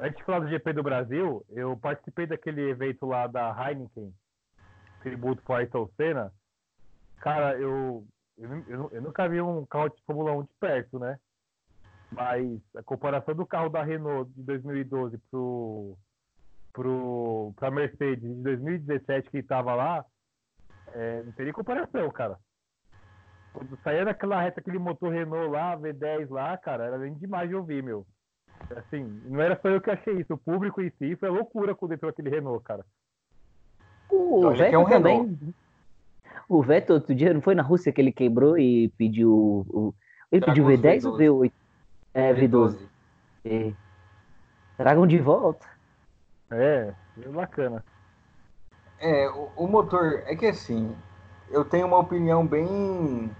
[0.00, 4.12] antes de falar do GP do Brasil, eu participei daquele evento lá da Heineken,
[5.04, 6.32] tributo para Ayrton Senna.
[7.18, 8.04] Cara, eu,
[8.36, 11.16] eu, eu eu nunca vi um carro de Fórmula 1 de perto, né?
[12.10, 15.96] Mas a comparação do carro da Renault de 2012 pro,
[16.72, 20.04] pro, pra Mercedes de 2017 que estava lá,
[20.92, 22.36] é, não teria comparação, cara.
[23.54, 27.54] Quando saía daquela reta, aquele motor Renault lá, V10 lá, cara, era nem demais de
[27.54, 28.04] ouvir, meu.
[28.76, 31.94] Assim, não era só eu que achei isso, o público em si foi loucura quando
[31.94, 32.84] entrou aquele Renault, cara.
[34.10, 35.54] O que é um Vettel também.
[36.48, 39.32] O Vettel outro dia não foi na Rússia que ele quebrou e pediu.
[39.32, 39.94] O...
[40.32, 41.52] Ele pediu Tragou os V10 ou V8?
[42.12, 42.78] É, V12.
[43.44, 43.72] É.
[44.76, 45.66] Tragam de volta.
[46.50, 47.84] É, é bacana.
[48.98, 50.94] É, o, o motor, é que assim,
[51.50, 53.30] eu tenho uma opinião bem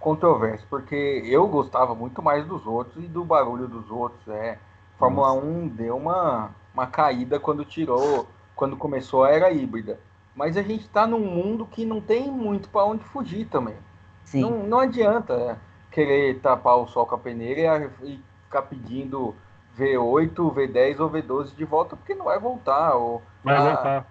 [0.00, 4.26] controversa, porque eu gostava muito mais dos outros e do barulho dos outros.
[4.28, 4.58] É,
[4.98, 10.00] Fórmula 1 deu uma, uma caída quando tirou, quando começou a era híbrida.
[10.34, 13.76] Mas a gente tá num mundo que não tem muito para onde fugir também.
[14.24, 14.40] Sim.
[14.42, 15.56] Não, não adianta é,
[15.90, 19.34] querer tapar o sol com a peneira e, e ficar pedindo
[19.76, 22.96] V8, V10 ou V12 de volta, porque não vai voltar.
[22.96, 24.06] O, Vai a- voltar.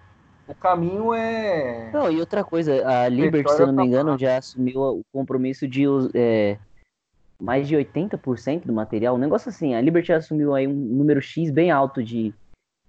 [0.47, 1.91] O caminho é.
[1.91, 5.83] Não, e outra coisa, a Liberty, se não me engano, já assumiu o compromisso de
[6.13, 6.57] é,
[7.39, 9.15] mais de 80% do material.
[9.15, 12.33] Um negócio assim, a Liberty assumiu aí um número X bem alto de,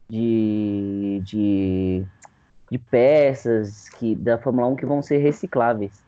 [0.09, 2.05] de, de,
[2.71, 6.07] de peças que, da Fórmula 1 que vão ser recicláveis.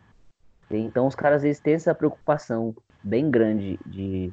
[0.71, 4.33] Então os caras eles têm essa preocupação bem grande de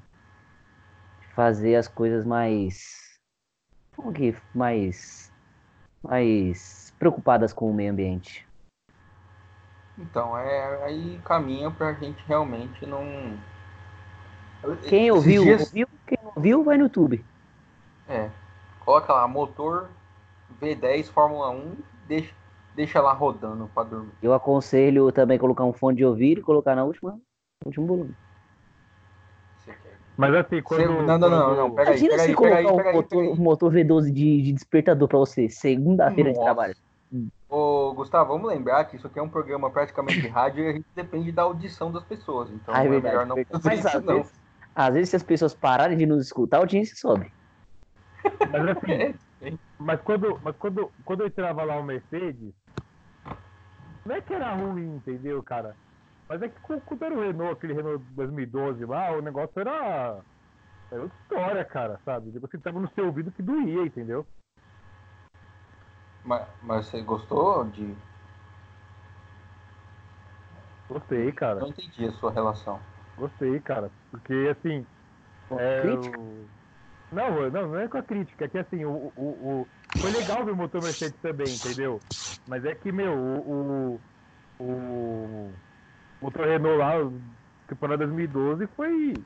[1.34, 3.18] fazer as coisas mais.
[3.96, 4.36] Como que?
[4.54, 5.32] Mais.
[6.04, 8.46] Mais preocupadas com o meio ambiente.
[9.98, 13.04] Então, é, aí caminha pra gente realmente não.
[14.88, 15.88] Quem ouviu, dias- ouviu.
[16.06, 17.24] Quem não ouviu, vai no YouTube.
[18.08, 18.30] É.
[18.82, 19.90] Coloca lá, motor
[20.62, 21.76] V10 Fórmula 1,
[22.08, 22.32] deixa,
[22.76, 24.12] deixa lá rodando pra dormir.
[24.22, 27.20] Eu aconselho também colocar um fone de ouvido e colocar na última, no
[27.66, 28.16] último volume.
[30.16, 30.82] Mas assim, quando.
[30.82, 32.80] Você- não, não, não, não, pera aí, Imagina pera se aí, colocar pera aí, um
[32.90, 33.30] aí, motor, aí.
[33.30, 36.76] um motor V12 de, de despertador pra você, segunda-feira de trabalho.
[37.50, 40.74] Ô, Gustavo, vamos lembrar que isso aqui é um programa praticamente de rádio e a
[40.74, 42.50] gente depende da audição das pessoas.
[42.52, 44.24] Então Ah, é é verdade, melhor não fazer Mas isso, às não.
[44.26, 44.34] vezes,
[44.76, 47.32] às vezes, se as pessoas pararem de nos escutar, a audiência sobe.
[48.50, 48.88] Mas assim,
[49.42, 52.54] É, mas quando, mas quando, quando eu entrava lá o Mercedes,
[54.06, 55.76] não é que era ruim, entendeu, cara?
[56.30, 60.24] Mas é que quando era o Renault, aquele Renault 2012 lá, o negócio era.
[60.92, 62.32] Era outra história, cara, sabe?
[62.32, 64.28] Tipo, Você tava no seu ouvido que doía, entendeu?
[66.28, 67.98] Mas, mas você gostou de.
[70.90, 71.62] Gostei, cara.
[71.62, 72.84] Não entendi a sua relação.
[73.16, 73.92] Gostei, cara.
[74.12, 74.88] Porque assim.
[75.52, 76.18] É, Crítica?
[76.18, 76.52] o-
[77.12, 80.46] Não, não, não é com a crítica, é que assim, o, o, o- foi legal
[80.46, 82.06] ver o motor Mercedes também, entendeu?
[82.46, 83.98] Mas é que, meu, o,
[84.60, 85.62] o, o
[86.22, 86.94] motor Renault lá,
[87.68, 89.26] campeonato 2012, foi,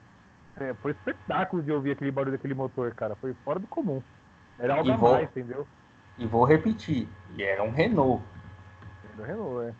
[0.57, 3.15] é, foi espetáculo de ouvir aquele barulho daquele motor, cara.
[3.17, 4.03] Foi fora do comum.
[4.59, 5.69] Era algo a mais, entendeu?
[6.21, 8.21] E vou repetir, e era um Renault.
[9.17, 9.73] Do Renault, é.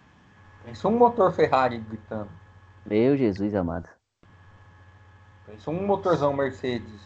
[0.66, 2.30] Pensa um motor Ferrari gritando.
[2.84, 3.88] Meu Jesus amado.
[5.46, 7.00] Pensa um motorzão Mercedes.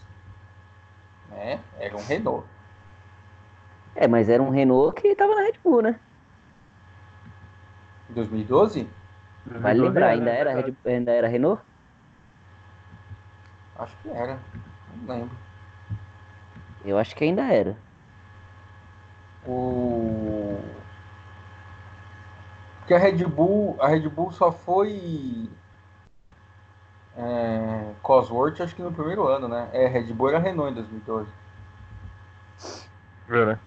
[1.29, 1.59] Né?
[1.79, 2.45] Era um Renault.
[3.93, 5.99] É, mas era um Renault que tava na Red Bull, né?
[8.09, 8.87] Em 2012?
[9.61, 10.53] Vale 2012 lembrar, ainda né, era?
[10.53, 11.61] Red- ainda era Renault?
[13.77, 14.39] Acho que era.
[15.07, 15.35] Não lembro.
[16.85, 17.84] Eu acho que ainda era.
[19.47, 20.60] O...
[22.79, 25.49] Porque a Red Bull, a Red Bull só foi
[27.17, 29.69] é, Cosworth, acho que no primeiro ano, né?
[29.73, 31.29] É, Red Bull era Renault em 2012.
[33.29, 33.60] É, né?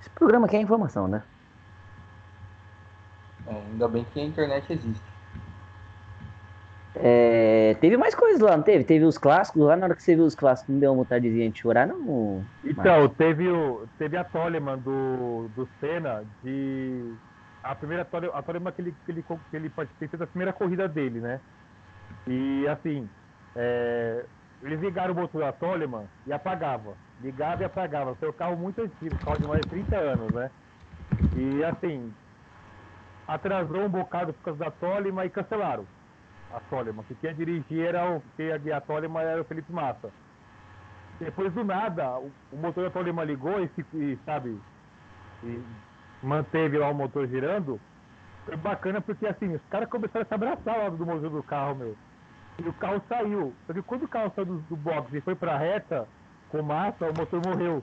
[0.00, 1.22] Esse programa aqui é informação, né?
[3.46, 5.17] É, ainda bem que a internet existe.
[7.00, 8.84] É, teve mais coisas lá, não teve?
[8.84, 11.50] Teve os clássicos lá, na hora que você viu os clássicos, não deu uma vontadezinha
[11.50, 12.44] de chorar, não?
[12.62, 17.16] Então, teve, o, teve a Toleman do, do Senna de.
[17.62, 20.88] A primeira Tole- a Toleman que ele, que ele, que ele participou da primeira corrida
[20.88, 21.40] dele, né?
[22.26, 23.10] E assim,
[23.56, 24.26] é,
[24.62, 26.98] eles ligaram o motor da Toleman e apagava.
[27.18, 28.18] Ligava e apagava.
[28.22, 30.50] Um carro muito antigo, carro de mais de 30 anos, né?
[31.34, 32.16] E assim,
[33.26, 35.88] atrasou um bocado por causa da Toleman e cancelaram
[36.52, 37.04] a Toleman.
[37.04, 38.22] Que quem ia dirigir era o.
[38.36, 40.10] Guiar a Toleman era o Felipe Massa.
[41.20, 44.56] Depois do nada, o, o motor da Tolima ligou e, e, sabe,
[45.42, 45.62] e
[46.22, 47.80] manteve lá o motor girando.
[48.44, 51.74] Foi bacana porque assim, os caras começaram a se abraçar lá do motor do carro,
[51.74, 51.96] meu.
[52.58, 53.52] E o carro saiu.
[53.66, 56.08] Só que quando o carro saiu do, do box e foi pra reta,
[56.50, 57.82] com massa, o motor morreu.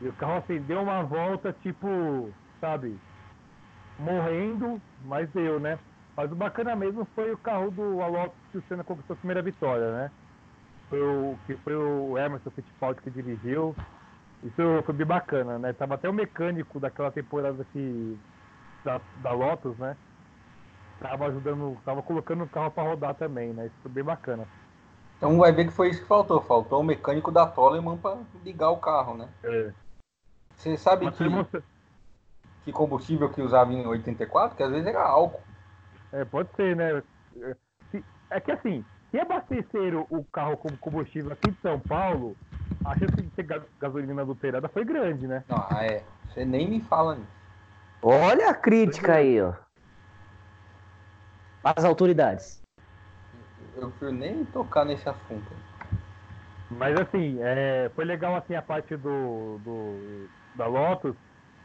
[0.00, 2.98] E o carro assim, deu uma volta, tipo, sabe,
[3.98, 5.78] morrendo, mas deu, né?
[6.16, 9.42] Mas o bacana mesmo foi o carro do Alonso que o Senna conquistou a primeira
[9.42, 10.10] vitória, né?
[10.88, 13.74] Foi o, que foi o Emerson Fittipaldi que dirigiu.
[14.42, 15.72] Isso foi bem bacana, né?
[15.72, 18.18] Tava até o mecânico daquela temporada que
[18.84, 19.96] da, da Lotus, né?
[21.00, 23.66] Tava ajudando, tava colocando o carro para rodar também, né?
[23.66, 24.44] Isso foi bem bacana.
[25.16, 26.40] Então vai ver que foi isso que faltou.
[26.42, 29.28] Faltou o mecânico da Toleman para ligar o carro, né?
[29.44, 29.70] É.
[30.56, 31.62] Você sabe Mas que, você-
[32.64, 34.56] que combustível que usava em 84?
[34.56, 35.40] Que às vezes era álcool.
[36.12, 36.98] É, pode ser, né?
[36.98, 37.56] É,
[37.90, 42.36] se- É que assim, se abastecer o- o carro com combustível aqui de São Paulo,
[42.84, 45.44] a chance de ter ga- gasolina adulterada foi grande, né?
[45.48, 46.04] Não, ah, é.
[46.28, 47.40] Você nem me fala nisso.
[48.02, 49.52] Olha a crítica aí, ó.
[51.62, 52.62] As autoridades.
[53.76, 55.50] Eu prefiro nem tocar nesse assunto.
[56.70, 61.14] Mas assim, é, foi legal assim a parte do, do da Lotus.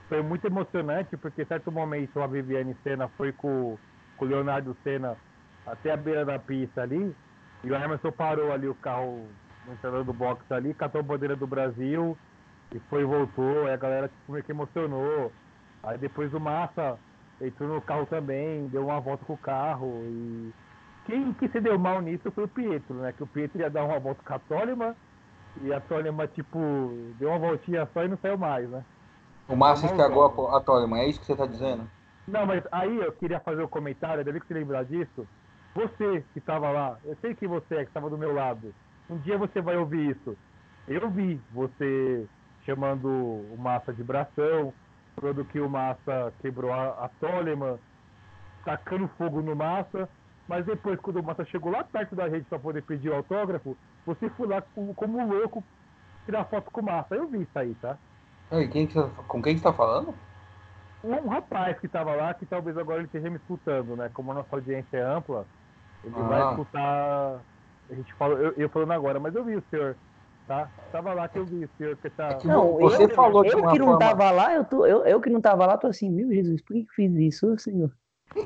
[0.10, 3.79] Foi muito emocionante porque em certo momento a Viviane Senna foi com,
[4.17, 5.17] com o Leonardo Senna
[5.65, 7.15] até a beira da pista ali.
[7.63, 9.25] E o Emerson parou ali o carro
[9.65, 12.17] no entrada do box ali, catou a bandeira do Brasil
[12.71, 13.65] e foi e voltou.
[13.65, 15.32] Aí a galera tipo, meio que emocionou.
[15.84, 16.97] Aí depois o Massa
[17.41, 20.54] entrou no carro também, deu uma volta com o carro e
[21.06, 23.12] quem que se deu mal nisso foi o Pietro, né?
[23.12, 24.95] Que o Pietro ia dar uma volta com a Tolima
[25.62, 26.60] e a Tolima, tipo,
[27.19, 28.84] deu uma voltinha só e não saiu mais, né?
[29.47, 31.88] O Massa estragou a, a Toleman, é isso que você tá dizendo?
[32.27, 35.27] Não, mas aí eu queria fazer o comentário, ainda bem que você lembrar disso.
[35.75, 38.73] Você que estava lá, eu sei que você é que estava do meu lado.
[39.09, 40.38] Um dia você vai ouvir isso.
[40.88, 42.25] Eu vi você
[42.65, 44.73] chamando o Massa de bração,
[45.19, 47.77] falando que o Massa quebrou a, a Toleman,
[48.63, 50.09] tacando fogo no Massa.
[50.47, 53.75] Mas depois, quando o Massa chegou lá perto da gente para poder pedir o autógrafo,
[54.05, 55.63] você foi lá como, como um louco
[56.25, 57.15] tirar foto com o Massa.
[57.15, 57.97] Eu vi isso aí, tá?
[58.51, 60.13] Ei, quem que você- com quem que você tá falando?
[61.13, 64.09] Um rapaz que estava lá, que talvez agora ele esteja me escutando, né?
[64.13, 65.45] Como a nossa audiência é ampla,
[66.03, 66.23] ele Ah.
[66.23, 67.41] vai escutar.
[67.89, 69.95] A gente falou, eu, eu falando agora, mas eu vi o senhor,
[70.47, 70.69] tá?
[70.91, 72.39] Tava lá que eu vi o senhor que tá.
[72.43, 74.85] É Não, você eu, falou de eu uma que não forma- tava lá, eu, tô,
[74.85, 77.57] eu, eu que não tava lá, tô assim, meu Jesus, por que, que fiz isso,
[77.59, 77.91] senhor?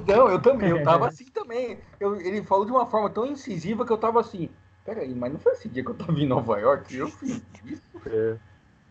[0.07, 1.79] Não, eu também, eu tava assim também.
[1.99, 4.49] Eu- ele falou de uma forma tão incisiva que eu tava assim.
[4.83, 6.95] Peraí, mas não foi esse dia que eu tava em Nova York?
[6.95, 7.83] Eu fiz isso.
[8.07, 8.37] É.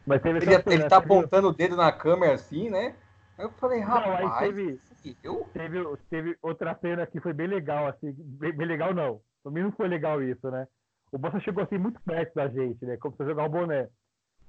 [0.07, 2.95] Mas teve Ele, ele tá apontando o dedo na câmera assim, né?
[3.39, 4.81] Aí eu falei, Não, aí rapaz, teve-
[5.23, 5.49] eu?
[5.53, 5.79] Teve,
[6.11, 9.21] teve outra cena que foi bem legal, assim, bem, bem legal não.
[9.43, 10.67] Pra mim não foi legal isso, né?
[11.13, 12.97] O Bossa chegou assim muito perto da gente, né?
[12.97, 13.89] Como se jogar o boné.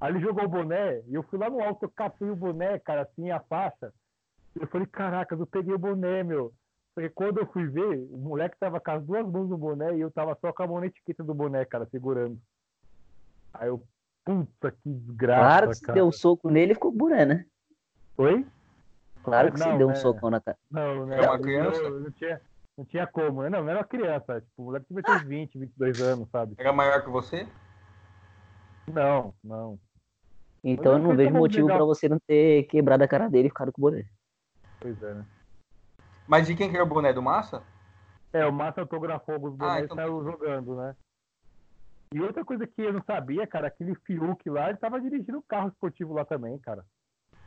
[0.02, 2.80] Aí ele jogou o boné e eu fui lá no alto, eu catei o boné,
[2.80, 3.94] cara, assim, a faixa.
[4.60, 6.52] Eu falei, caraca, eu peguei o boné, meu.
[6.96, 10.02] Porque quando eu fui ver, o moleque tava com as duas mãos no boné e
[10.02, 12.38] eu tava só com a mão na etiqueta do boné, cara, segurando.
[13.54, 13.82] Aí eu,
[14.26, 15.94] puta que desgraça, Claro que você cara.
[15.96, 17.46] deu um soco nele e ficou buré, né?
[18.18, 18.46] Oi?
[19.30, 19.96] Claro que você Não, deu um é.
[19.96, 20.58] socão na cara.
[20.72, 21.18] Não, né?
[21.24, 21.82] É uma criança?
[21.82, 22.42] eu Não, tinha,
[22.78, 23.44] não tinha como.
[23.44, 23.50] né?
[23.50, 24.42] Não, não era uma criança.
[24.42, 26.56] Tipo, o moleque devia ter uns 20, 22 anos, sabe?
[26.58, 27.48] Era maior que você?
[28.92, 29.80] Não, não.
[30.64, 33.72] Então eu não vejo motivo pra você não ter quebrado a cara dele e ficado
[33.72, 34.06] com o boné.
[34.80, 35.26] Pois é, né?
[36.28, 37.64] Mas de quem que era o boné do Massa?
[38.34, 40.96] É, o Massa autografou os bonés Ah, e então- saiu jogando, né?
[42.14, 45.44] E outra coisa que eu não sabia, cara, aquele Fiuk lá, ele tava dirigindo um
[45.48, 46.84] carro esportivo lá também, cara.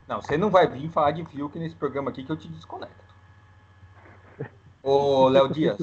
[0.07, 3.03] Não, você não vai vir falar de Fiuk nesse programa aqui que eu te desconecto.
[4.81, 5.77] Ô, Léo Dias,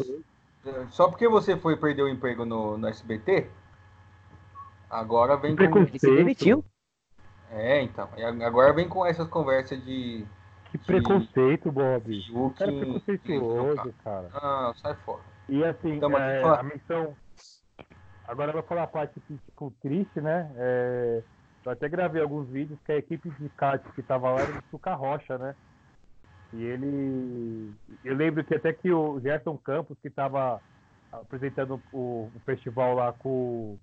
[0.90, 3.50] só porque você foi perder o emprego no, no SBT,
[4.90, 5.56] agora vem com...
[5.56, 5.94] Preconceito.
[5.94, 6.64] Ele se demitiu.
[7.50, 10.24] É, então, e agora vem com essas conversas de
[10.70, 12.22] Que preconceito, Bob.
[12.22, 14.30] Fiuk Cara, em- preconceituoso, cara.
[14.34, 15.22] Ah, sai fora.
[15.48, 17.16] E assim, Então, é, a menção.
[18.28, 20.48] Agora eu vou falar a parte tipo, triste, né?
[20.56, 21.22] É,
[21.64, 24.62] eu até gravei alguns vídeos que a equipe de kart que tava lá era do
[24.70, 25.54] Tuca Rocha, né?
[26.52, 27.72] E ele.
[28.04, 30.60] Eu lembro que até que o Gerson Campos, que tava
[31.12, 33.78] apresentando o, o festival lá com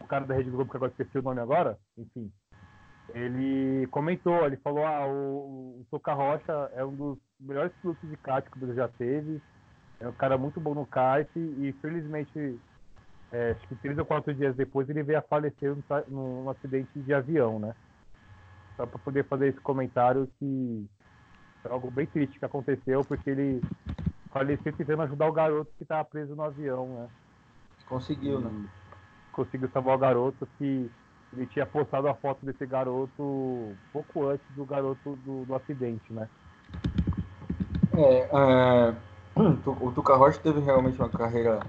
[0.00, 2.30] o cara da Rede Globo, que agora esqueci o nome agora, enfim.
[3.12, 8.16] Ele comentou, ele falou, ah, o, o Tuca Rocha é um dos melhores pilotos de
[8.16, 9.42] kart que o Brasil já teve.
[9.98, 12.58] É um cara muito bom no kart e felizmente,
[13.32, 15.74] é, acho que três ou quatro dias depois ele veio a falecer
[16.08, 17.74] num, num acidente de avião, né?
[18.76, 20.86] Só para poder fazer esse comentário que
[21.64, 23.60] é algo bem triste que aconteceu, porque ele
[24.32, 27.08] faleceu tentando ajudar o garoto que estava preso no avião, né?
[27.86, 28.68] Conseguiu, né?
[29.32, 30.90] Conseguiu salvar o garoto que
[31.32, 36.28] ele tinha postado a foto desse garoto pouco antes do garoto do, do acidente, né?
[37.92, 38.94] É, é,
[39.80, 41.60] o Tuca Rocha teve realmente uma carreira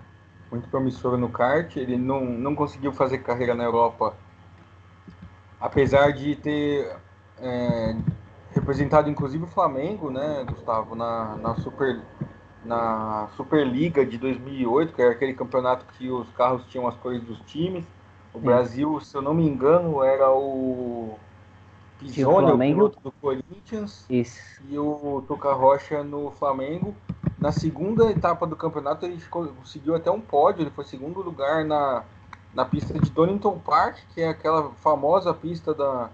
[0.52, 1.76] muito promissor no kart.
[1.78, 4.14] Ele não, não conseguiu fazer carreira na Europa,
[5.60, 6.96] apesar de ter
[7.40, 7.96] é,
[8.54, 12.02] representado inclusive o Flamengo, né, Gustavo, na, na, Super,
[12.66, 17.40] na Superliga de 2008, que era aquele campeonato que os carros tinham as cores dos
[17.42, 17.86] times.
[18.34, 18.46] O Sim.
[18.46, 21.18] Brasil, se eu não me engano, era o
[22.00, 24.62] Pisoni, o do Corinthians, Isso.
[24.70, 26.96] e o Tuca Rocha no Flamengo.
[27.42, 32.04] Na segunda etapa do campeonato, ele conseguiu até um pódio, ele foi segundo lugar na,
[32.54, 36.12] na pista de Donington Park, que é aquela famosa pista da,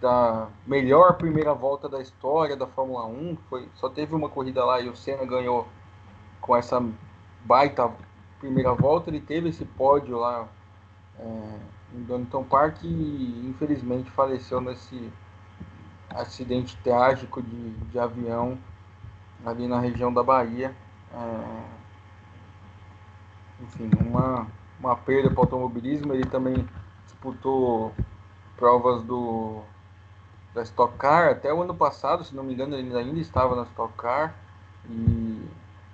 [0.00, 3.36] da melhor primeira volta da história da Fórmula 1.
[3.50, 5.66] Foi, só teve uma corrida lá e o Senna ganhou
[6.40, 6.80] com essa
[7.44, 7.90] baita
[8.38, 9.10] primeira volta.
[9.10, 10.46] Ele teve esse pódio lá
[11.18, 11.58] é,
[11.92, 15.12] em Donington Park e infelizmente faleceu nesse
[16.08, 18.56] acidente trágico de, de avião
[19.44, 20.74] ali na região da Bahia.
[21.12, 21.78] É,
[23.62, 24.46] enfim, uma,
[24.78, 26.14] uma perda para o automobilismo.
[26.14, 26.68] Ele também
[27.06, 27.92] disputou
[28.56, 29.62] provas do
[30.54, 33.62] da Stock Car até o ano passado, se não me engano, ele ainda estava na
[33.62, 34.34] Stock Car.
[34.88, 35.46] E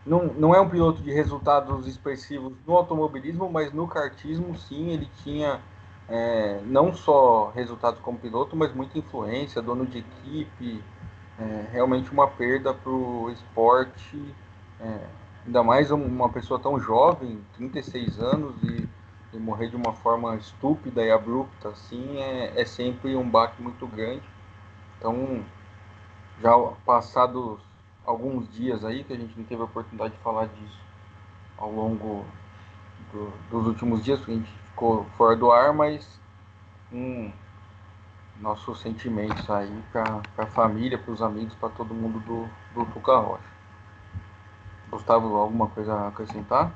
[0.07, 5.09] não, não é um piloto de resultados expressivos no automobilismo, mas no kartismo, sim, ele
[5.23, 5.61] tinha
[6.09, 10.83] é, não só resultados como piloto, mas muita influência, dono de equipe,
[11.39, 14.35] é, realmente uma perda para o esporte,
[14.81, 15.07] é,
[15.47, 18.89] ainda mais uma pessoa tão jovem, 36 anos, e,
[19.33, 23.87] e, morrer de uma forma estúpida e abrupta, assim, é, é sempre um baque muito
[23.87, 24.23] grande.
[24.99, 25.45] Então,
[26.41, 26.53] já
[26.85, 27.59] passados
[28.07, 30.81] alguns dias aí, que a gente não teve a oportunidade de falar disso
[31.57, 32.25] ao longo
[33.13, 36.21] do, dos últimos dias, porque a gente ficou fora do ar, mas
[36.93, 37.31] um,
[38.41, 43.17] nossos sentimentos aí para a família, para os amigos, para todo mundo do, do Tuca
[43.17, 43.55] Rocha.
[44.91, 46.75] Gustavo, alguma coisa a acrescentar?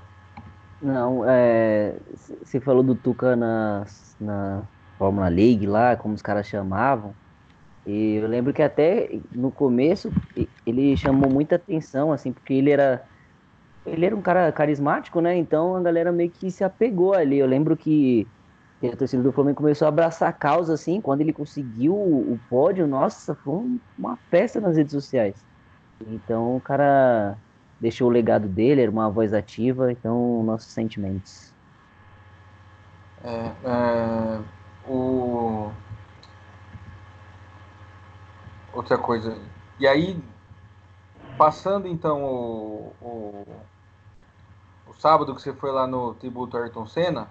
[0.80, 1.98] Não, é,
[2.44, 3.84] você falou do Tuca na,
[4.20, 7.16] na Fórmula League lá, como os caras chamavam.
[7.86, 10.10] E eu lembro que até no começo
[10.66, 13.04] ele chamou muita atenção, assim, porque ele era
[13.84, 15.36] ele era um cara carismático, né?
[15.36, 17.38] Então a galera meio que se apegou ali.
[17.38, 18.30] Eu lembro que,
[18.80, 22.32] que a torcida do Flamengo começou a abraçar a causa, assim, quando ele conseguiu o,
[22.32, 25.44] o pódio, nossa, foi uma festa nas redes sociais.
[26.06, 27.36] Então o cara
[27.80, 31.52] deixou o legado dele, era uma voz ativa, então nossos sentimentos.
[33.24, 34.40] É, é,
[34.88, 35.70] o...
[38.72, 39.36] Outra coisa.
[39.80, 40.22] E aí,
[41.36, 42.92] passando então o,
[44.86, 47.28] o sábado que você foi lá no tributo Ayrton Senna,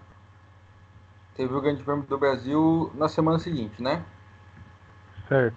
[1.38, 4.04] teve o Grande Prêmio do Brasil na semana seguinte, né?
[5.30, 5.56] Certo.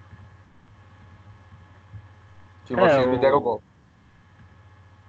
[2.67, 3.65] Que vocês é, me deram o golpe.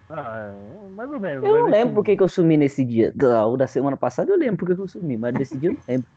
[0.09, 1.43] Ah, é, mais ou menos.
[1.43, 1.93] Eu não lembro assim...
[1.93, 3.13] porque que eu sumi nesse dia.
[3.47, 5.81] O da semana passada eu lembro porque que eu sumi, mas nesse dia eu não
[5.87, 6.07] lembro.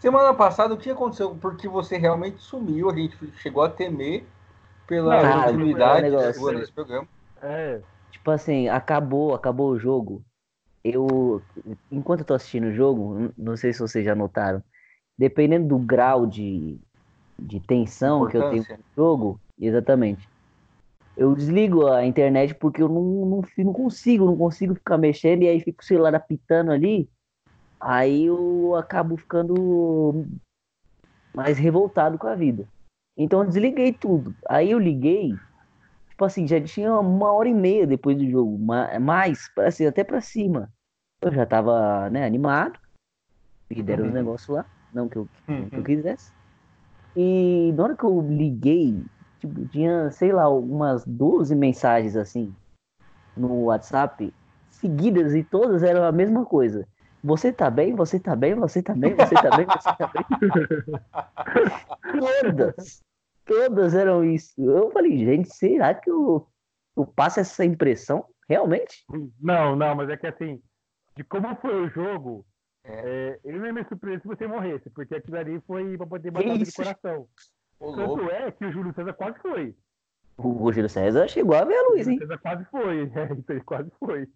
[0.00, 1.36] Semana passada o que aconteceu?
[1.36, 4.24] Porque você realmente sumiu, a gente chegou a temer
[4.86, 7.06] pela continuidade desse programa.
[7.42, 7.80] É,
[8.10, 10.22] Tipo assim, acabou, acabou o jogo.
[10.82, 11.42] Eu,
[11.90, 14.62] enquanto eu tô assistindo o jogo, não sei se vocês já notaram,
[15.18, 16.78] dependendo do grau de,
[17.38, 20.26] de tensão que eu tenho no jogo, exatamente.
[21.16, 25.48] Eu desligo a internet porque eu não, não, não consigo, não consigo ficar mexendo e
[25.48, 27.10] aí fico o celular apitando ali.
[27.78, 30.26] Aí eu acabo ficando
[31.34, 32.66] mais revoltado com a vida.
[33.16, 34.34] Então eu desliguei tudo.
[34.48, 35.34] Aí eu liguei
[36.20, 40.20] tipo assim, já tinha uma hora e meia depois do jogo, mais, assim, até pra
[40.20, 40.70] cima.
[41.22, 42.78] Eu já tava, né, animado,
[43.70, 44.08] me deram uhum.
[44.08, 45.68] os negócios lá, não que eu, uhum.
[45.68, 45.84] que eu uhum.
[45.84, 46.30] quisesse.
[47.16, 49.02] E na hora que eu liguei,
[49.38, 52.54] tipo, tinha, sei lá, umas 12 mensagens assim
[53.34, 54.32] no WhatsApp,
[54.68, 56.86] seguidas e todas eram a mesma coisa.
[57.24, 57.94] Você tá bem?
[57.94, 58.54] Você tá bem?
[58.54, 59.14] Você tá bem?
[59.14, 59.66] Você tá bem?
[59.66, 60.24] Você tá bem?
[62.52, 63.02] todas.
[63.50, 64.54] Todas eram isso.
[64.62, 66.46] Eu falei, gente, será que eu,
[66.96, 68.24] eu passo essa impressão?
[68.48, 69.04] Realmente?
[69.40, 70.62] Não, não, mas é que assim,
[71.16, 72.46] de como foi o jogo,
[72.84, 76.30] é, ele não ia me surpreender se você morresse, porque aquilo ali foi pra poder
[76.30, 77.26] matar de coração.
[77.80, 78.30] Ô, Tanto louco.
[78.30, 79.74] é que o Júlio César quase foi.
[80.38, 82.18] O Júlio César chegou a ver a luz, hein?
[82.18, 84.28] O Júlio César quase foi, é, ele quase foi.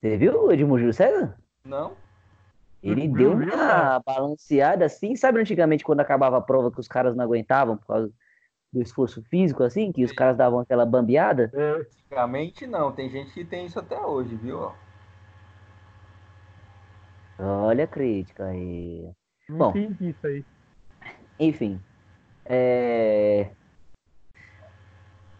[0.00, 1.38] Você viu o Edmundo Júlio César?
[1.64, 1.96] Não.
[2.82, 7.24] Ele deu uma balanceada assim, sabe antigamente quando acabava a prova que os caras não
[7.24, 8.12] aguentavam por causa
[8.72, 11.50] do esforço físico, assim, que os caras davam aquela bambeada?
[11.54, 14.72] É, antigamente não, tem gente que tem isso até hoje, viu?
[17.38, 19.10] Olha a crítica aí.
[19.48, 20.44] Não Bom, isso aí.
[21.38, 21.80] Enfim.
[22.44, 23.50] É...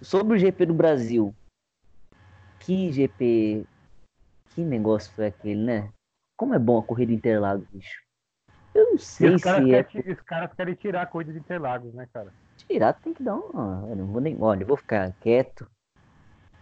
[0.01, 1.35] Sobre o GP do Brasil.
[2.59, 3.65] Que GP.
[4.51, 5.93] Que negócio foi aquele, né?
[6.43, 8.03] Como é bom a corrida Interlagos, bicho.
[8.75, 9.85] Eu não sei os se é.
[9.85, 12.33] Quer, os caras querem tirar a corrida de Interlagos, né, cara?
[12.57, 13.87] Tirar tem que dar uma.
[13.89, 14.37] Eu não vou nem.
[14.43, 15.71] Olha, eu vou ficar quieto.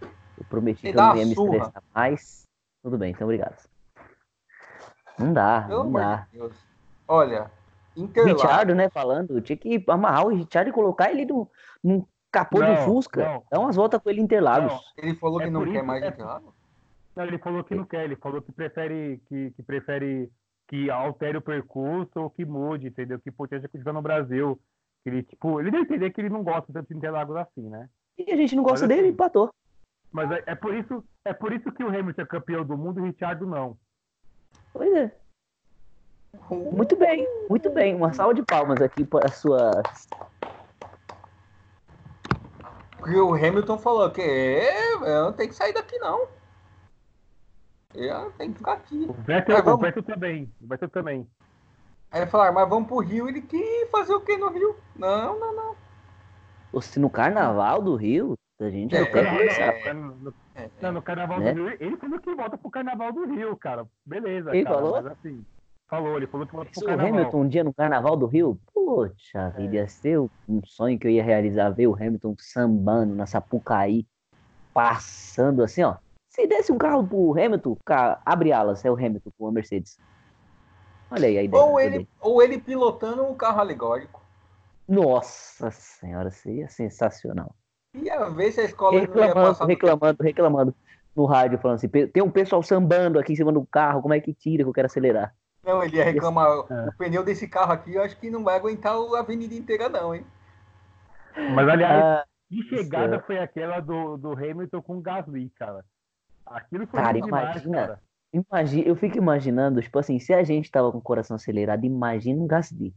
[0.03, 1.57] Eu prometi que eu não ia me surra.
[1.57, 2.43] estressar mais.
[2.83, 3.57] Tudo bem, então obrigado.
[5.19, 6.17] Não dá, Pelo não amor dá.
[6.31, 6.67] de Deus.
[7.09, 7.51] Olha,
[7.97, 8.43] Interlagos.
[8.43, 11.51] Richard, né, falando, tinha que amarrar o Richard e colocar ele no,
[11.83, 13.25] num capô de Não, Fusca.
[13.25, 13.45] não.
[13.51, 14.73] Dá umas voltas com ele em Interlagos.
[14.73, 14.81] Não.
[14.99, 16.60] Ele falou É que não quer isso- mais é- Interlagos?
[17.17, 20.31] Não, ele falou que não quer, ele falou que prefere que, que prefere
[20.69, 23.19] que altere o percurso ou que mude, entendeu?
[23.19, 24.61] Que importante é continuar no Brasil.
[25.03, 27.89] Que ele, tipo, ele deve entender que ele não gosta tanto de Interlagos assim, né?
[28.17, 29.51] E a gente não gosta Mas dele, assim- empatou.
[30.13, 32.99] Mas é, é por isso, é por isso que o Hamilton é campeão do mundo
[32.99, 33.77] e o Richard não.
[34.73, 35.13] Pois é.
[36.51, 37.95] Muito bem, muito bem.
[37.95, 39.83] Uma salva de palmas aqui para a sua.
[42.99, 46.29] Porque o Hamilton falou que é, eu não tenho que sair daqui, não.
[47.95, 49.07] Eu tenho que ficar aqui.
[49.09, 50.53] O Vettel, Mas vamos- o Vettel também.
[50.61, 51.27] O Vettel também.
[52.11, 53.29] Aí falaram, mas vamos pro Rio.
[53.29, 54.77] Ele que fazer o que no Rio?
[54.97, 55.77] Não, não, não.
[56.73, 59.95] Ou se no carnaval do Rio, a gente É, não quer Não, conversar.
[59.95, 61.53] não, no, no- É, não, no Carnaval Né?
[61.53, 63.87] do Rio, ele falou que volta pro Carnaval do Rio, cara.
[64.05, 64.77] Beleza, Ele cara.
[64.77, 65.03] falou?
[65.03, 65.45] Mas assim,
[65.89, 67.15] falou, ele falou que volta Se pro o Carnaval.
[67.21, 71.11] Hamilton um dia no carnaval do Rio, poxa vida, ia ser um sonho que eu
[71.11, 74.07] ia realizar, ver o Hamilton sambando na Sapucaí,
[74.75, 75.97] passando assim, ó.
[76.31, 79.99] Se desse um carro pro Hamilton, cara, abre alas, é o Hamilton com a Mercedes.
[81.11, 81.63] Olha aí a ideia.
[81.63, 84.23] Ou a ele, ou ele pilotando um carro alegórico.
[84.89, 87.55] Nossa senhora, seria sensacional.
[87.95, 90.75] Ia ver se a escola não ia Reclamando, reclamando, reclamando
[91.17, 94.15] no rádio, falando assim, "Pe- tem um pessoal sambando aqui em cima do carro, como
[94.15, 95.35] é que tira que eu quero acelerar?
[95.65, 96.49] Não, ele ia reclamar.
[96.49, 96.89] É.
[96.89, 100.15] O pneu desse carro aqui, eu acho que não vai aguentar a avenida inteira, não,
[100.15, 100.25] hein?
[101.55, 105.85] Mas aliás, Ah, que chegada foi aquela do, do Hamilton com o Gasly, cara?
[106.51, 107.79] Aquilo foi Cara, demais, imagina.
[107.87, 108.03] cara.
[108.33, 112.43] imagina, eu fico imaginando, tipo assim, se a gente tava com o coração acelerado, imagina
[112.43, 112.93] um Gasly.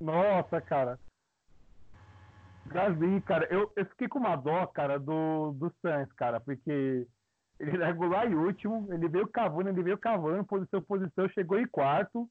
[0.00, 0.98] Nossa, cara.
[2.66, 7.06] Gasly, cara, eu, eu fiquei com uma dó, cara, do, do Sainz, cara, porque
[7.60, 7.76] ele
[8.08, 12.26] lá em último, ele veio cavando, ele veio cavando, posição, posição, chegou em quarto,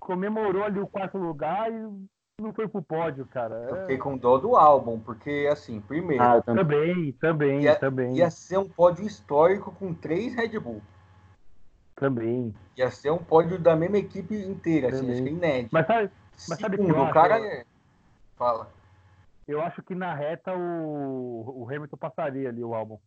[0.00, 2.06] comemorou ali o quarto lugar e
[2.40, 3.54] não foi pro pódio, cara.
[3.68, 6.64] Eu É, fiquei com dó do álbum, porque, assim, primeiro, Ah, também.
[6.64, 10.82] Também, também, Ia- também, ia ser um pódio histórico com três Red Bull.
[11.96, 12.52] também.
[12.76, 15.12] Ia ser um pódio da mesma equipe inteira, assim, Também.
[15.12, 15.70] acho que é inédito.
[15.72, 16.10] Mas sabe,
[16.48, 17.64] mas sabe o que Segundo, o cara é...
[18.36, 18.68] Fala.
[19.46, 22.98] eu acho que na reta o, o Hamilton passaria ali o álbum.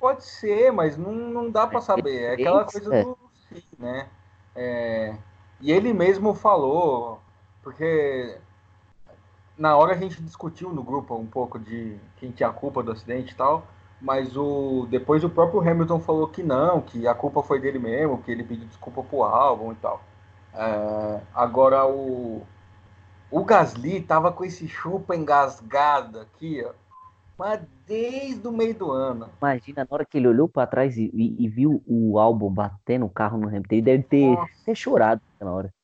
[0.00, 2.22] Pode ser, mas não, não dá pra saber.
[2.22, 3.02] É aquela coisa É.
[3.04, 3.16] do
[3.48, 4.08] sim, né?
[4.54, 5.16] É,
[5.60, 7.20] e ele mesmo falou,
[7.62, 8.36] porque
[9.58, 12.92] na hora a gente discutiu no grupo um pouco de quem tinha a culpa do
[12.92, 13.66] acidente e tal,
[14.00, 18.22] mas o depois o próprio Hamilton falou que não, que a culpa foi dele mesmo,
[18.22, 20.00] que ele pediu desculpa pro álbum e tal.
[20.54, 22.42] É, agora o
[23.30, 26.72] o Gasly tava com esse chupa engasgado aqui, ó.
[27.38, 29.28] Mas desde o meio do ano.
[29.40, 33.06] Imagina, na hora que ele olhou pra trás e, e- e viu o álbum batendo
[33.06, 35.74] o carro no Hamilton, ele deve ter, ter chorado naquela hora.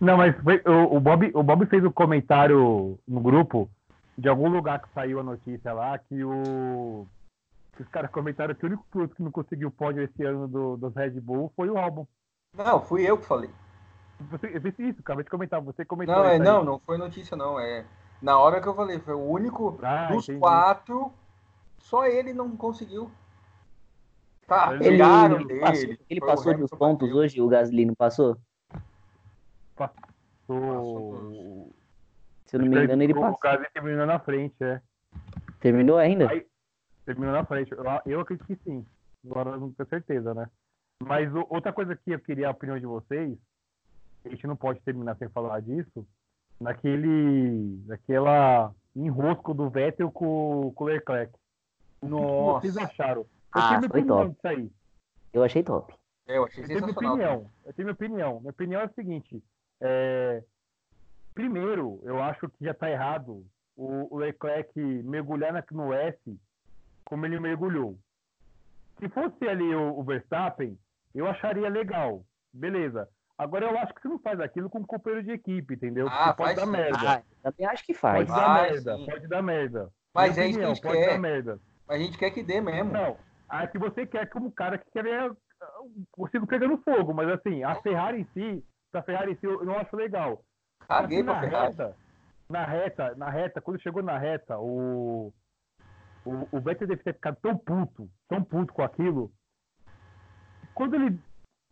[0.00, 3.68] Não, mas foi- o, o Bob, o Bob fez um comentário no grupo
[4.16, 7.06] de algum lugar que saiu a notícia lá que o.
[7.76, 10.76] que Os caras comentaram que o único piloto que não conseguiu pódio esse ano do,
[10.76, 12.06] dos Red Bull foi o álbum.
[12.56, 13.50] Não, fui eu que falei.
[14.30, 15.60] Você, eu disse isso, acabei de comentar.
[15.60, 17.58] Você comentou Não, é, não, não foi notícia, não.
[17.60, 17.84] É
[18.20, 20.40] na hora que eu falei, foi o único Ah, dos entendi.
[20.40, 21.12] quatro,
[21.78, 23.10] só ele não conseguiu.
[24.46, 25.60] Tá, Ele- Ele, dele.
[25.60, 28.36] passou, ele passou dos Hamilton pontos hoje, o Gasly não passou?
[30.48, 31.72] O,
[32.46, 33.38] Se eu não me engano, ele o passou.
[33.42, 34.80] Gasly terminou na frente, é.
[35.60, 36.30] Terminou ainda?
[36.30, 36.46] Aí-
[37.04, 37.72] Terminou na frente.
[37.72, 38.84] Eu, eu acredito que sim.
[39.24, 40.48] Agora não tenho certeza, né?
[41.02, 43.36] Mas o- outra coisa que eu queria a opinião de vocês,
[44.24, 46.06] a gente não pode terminar sem falar disso,
[46.60, 47.80] naquele.
[47.86, 51.32] naquela enrosco do Vettel com, com o Leclerc.
[52.00, 52.60] O que Nossa.
[52.60, 53.20] vocês acharam?
[53.22, 54.30] Eu Ah, foi top.
[54.30, 54.72] disso aí.
[55.32, 55.94] Eu achei top.
[56.26, 57.14] É, eu achei Eu tenho minha sensacional.
[57.14, 57.50] opinião.
[57.64, 58.40] Eu tenho minha opinião.
[58.40, 59.42] Minha opinião é a seguinte.
[59.80, 60.42] É,
[61.36, 63.44] Primeiro, eu acho que já está errado
[63.76, 64.72] o, Leclerc
[65.04, 66.40] mergulhar no S
[67.04, 67.98] como ele mergulhou.
[68.98, 70.78] Se fosse ali o, o Verstappen,
[71.14, 72.24] eu acharia legal.
[72.50, 73.06] Beleza.
[73.36, 76.08] Agora eu acho que você não faz aquilo com um companheiro de equipe, entendeu?
[76.08, 76.72] Ah, pode faz dar sim.
[76.72, 77.10] merda.
[77.12, 78.16] Ah, eu também acho que faz.
[78.26, 78.96] pode dar Vai, merda.
[78.96, 79.06] sim.
[79.06, 79.92] Pode dar merda.
[80.14, 81.06] Mas Minha é isso que a gente pode quer.
[81.06, 81.60] dar merda.
[81.86, 82.92] A gente quer que dê mesmo.
[82.92, 85.36] Não, a que você quer como cara que quer ver
[86.16, 89.94] o circo pegando fogo, mas assim, a Ferrari em si, a Ferrari eu não acho
[89.96, 90.42] legal.
[90.86, 91.66] Caguei pra na Ferrari.
[91.68, 91.96] reta,
[92.48, 95.32] na reta, na reta, quando chegou na reta, o
[96.26, 99.30] o, o Vettel deve ter ficado tão puto, tão puto com aquilo.
[100.74, 101.18] Quando ele,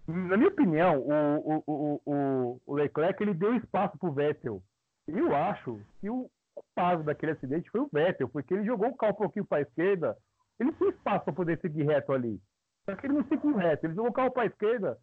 [0.07, 4.63] na minha opinião, o, o, o, o Leclerc ele deu espaço pro Vettel.
[5.07, 9.13] Eu acho que o culpado daquele acidente foi o Vettel, porque ele jogou o carro
[9.13, 10.17] um pouquinho para a esquerda.
[10.59, 12.41] Ele tinha espaço para poder seguir reto ali.
[12.85, 14.99] Só que ele não seguiu reto, ele jogou o carro para a esquerda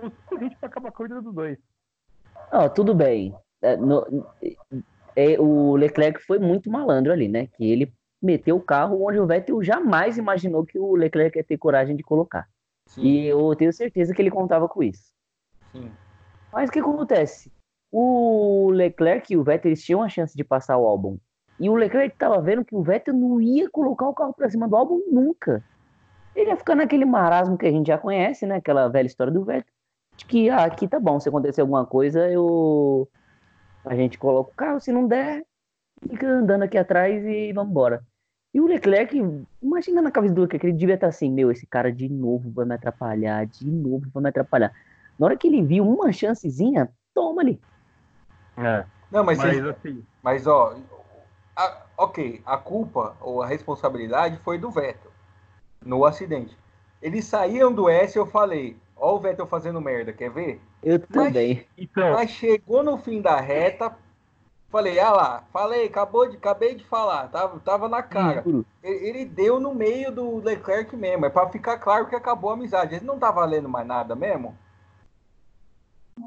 [0.00, 1.58] suficiente para acabar a corrida dos dois.
[2.52, 3.34] Não, tudo bem.
[3.62, 4.26] É, no,
[5.16, 7.46] é, o Leclerc foi muito malandro ali, né?
[7.46, 11.58] Que ele meteu o carro onde o Vettel jamais imaginou que o Leclerc ia ter
[11.58, 12.48] coragem de colocar.
[12.86, 13.02] Sim.
[13.02, 15.12] E eu tenho certeza que ele contava com isso.
[15.72, 15.90] Sim.
[16.52, 17.52] Mas o que acontece?
[17.92, 21.18] O Leclerc e o Vettel eles tinham a chance de passar o álbum.
[21.58, 24.68] E o Leclerc estava vendo que o Vettel não ia colocar o carro para cima
[24.68, 25.62] do álbum nunca.
[26.34, 28.56] Ele ia ficar naquele marasmo que a gente já conhece, né?
[28.56, 29.73] Aquela velha história do Vettel.
[30.16, 33.08] De que ah, aqui tá bom, se acontecer alguma coisa, eu
[33.84, 35.44] a gente coloca o carro, se não der,
[36.08, 38.02] fica andando aqui atrás e vamos embora.
[38.52, 39.20] E o Leclerc,
[39.60, 42.64] imagina na cabeça do Leclerc, ele devia estar assim, meu, esse cara de novo vai
[42.64, 44.72] me atrapalhar, de novo vai me atrapalhar.
[45.18, 47.60] Na hora que ele viu uma chancezinha, toma ali.
[48.56, 48.84] É.
[49.10, 50.04] Não, mas, mas, assim...
[50.22, 50.76] mas ó,
[51.56, 55.10] a, ok, a culpa ou a responsabilidade foi do Vettel
[55.84, 56.56] no acidente.
[57.02, 60.60] Eles saíam do S, eu falei, ó o Vettel fazendo merda, quer ver?
[60.82, 61.56] Eu também.
[61.56, 62.12] Mas, então...
[62.12, 63.96] mas chegou no fim da reta,
[64.74, 68.42] Falei, ah lá, falei, acabou de, acabei de falar, tava, tava na cara.
[68.82, 72.54] Ele, ele, deu no meio do Leclerc mesmo, é para ficar claro que acabou a
[72.54, 72.96] amizade.
[72.96, 74.58] Ele não tá valendo mais nada mesmo.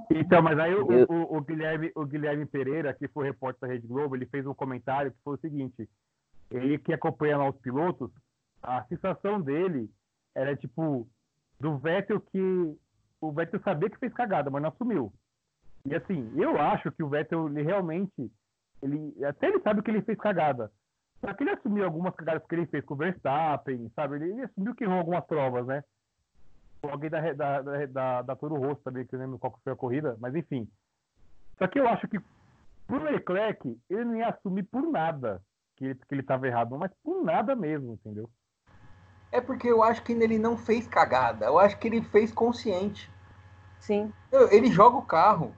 [0.09, 3.86] Então, mas aí o, o, o, Guilherme, o Guilherme Pereira, que foi repórter da Rede
[3.86, 5.89] Globo, ele fez um comentário que foi o seguinte:
[6.49, 8.09] ele que acompanha lá os pilotos,
[8.63, 9.91] a sensação dele
[10.34, 11.05] era tipo
[11.60, 12.76] do Vettel que
[13.20, 15.12] o Vettel sabia que fez cagada, mas não assumiu.
[15.86, 18.32] E assim, eu acho que o Vettel ele realmente,
[18.82, 20.72] ele até ele sabe que ele fez cagada.
[21.20, 24.18] Só que ele assumiu algumas cagadas que ele fez com o Verstappen, sabe?
[24.18, 25.84] Ele, ele assumiu que errou algumas provas, né?
[26.84, 29.76] Alguém da, da, da, da, da Toro Rosso também, que eu lembro qual foi a
[29.76, 30.70] corrida, mas enfim.
[31.58, 32.20] Só que eu acho que
[32.86, 35.41] pro Leclerc, ele não ia assumir por nada
[35.76, 38.30] que ele, que ele tava errado, mas por nada mesmo, entendeu?
[39.32, 43.11] É porque eu acho que ele não fez cagada, eu acho que ele fez consciente.
[43.80, 44.11] Sim.
[44.51, 45.53] Ele joga o carro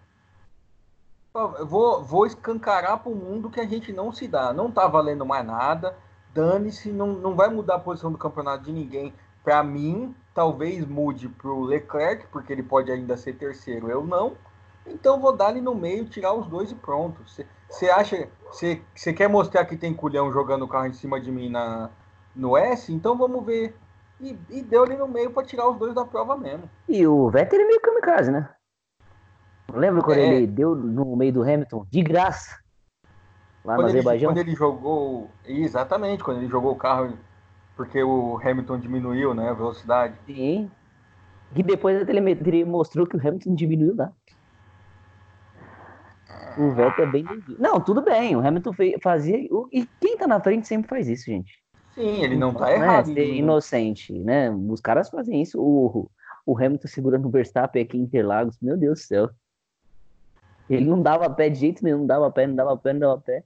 [1.65, 4.51] vou, vou escancarar para o mundo que a gente não se dá.
[4.53, 5.95] Não tá valendo mais nada.
[6.33, 9.13] Dane-se, não, não vai mudar a posição do campeonato de ninguém.
[9.43, 14.35] Para mim, talvez mude para o Leclerc, porque ele pode ainda ser terceiro, eu não.
[14.85, 17.21] Então vou dar ali no meio, tirar os dois e pronto.
[17.69, 18.27] Você acha.
[18.51, 21.89] Você quer mostrar que tem culhão jogando o carro em cima de mim na,
[22.39, 22.91] no S?
[22.91, 23.75] Então vamos ver.
[24.19, 26.69] E, e deu ali no meio para tirar os dois da prova mesmo.
[26.87, 28.49] E o Vettel é meio kamikaze, né?
[29.73, 30.27] Lembra quando é.
[30.27, 32.57] ele deu no meio do Hamilton de graça?
[33.63, 34.31] Lá quando no Azerbaijão?
[34.31, 35.29] Ele, quando ele jogou.
[35.45, 37.17] Exatamente, quando ele jogou o carro,
[37.75, 40.15] porque o Hamilton diminuiu né, a velocidade.
[40.25, 40.69] Sim.
[41.55, 44.11] E depois a telemetria mostrou que o Hamilton diminuiu lá.
[46.57, 47.25] O Vettel é bem.
[47.57, 48.35] Não, tudo bem.
[48.35, 49.37] O Hamilton fazia.
[49.71, 51.53] E quem tá na frente sempre faz isso, gente.
[51.99, 53.11] Sim, ele não tá errado.
[53.17, 54.49] É, inocente, né?
[54.49, 55.61] Os caras fazem isso.
[55.61, 56.09] O,
[56.45, 58.57] o Hamilton segurando o Verstappen aqui em Interlagos.
[58.61, 59.29] Meu Deus do céu.
[60.69, 63.19] Ele não dava pé de jeito nenhum, não dava pé, não dava pé, não dava
[63.19, 63.43] pé.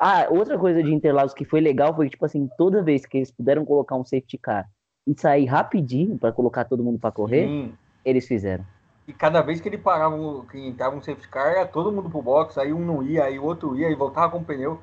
[0.00, 3.18] Ah, outra coisa de Interlagos que foi legal foi que, tipo assim, toda vez que
[3.18, 4.68] eles puderam colocar um safety car
[5.06, 7.74] e sair rapidinho para colocar todo mundo para correr, Sim.
[8.04, 8.64] eles fizeram.
[9.06, 10.16] E cada vez que ele parava,
[10.50, 13.38] que entrava um safety car, era todo mundo pro box, aí um não ia, aí
[13.38, 14.80] o outro ia, e voltava com o pneu.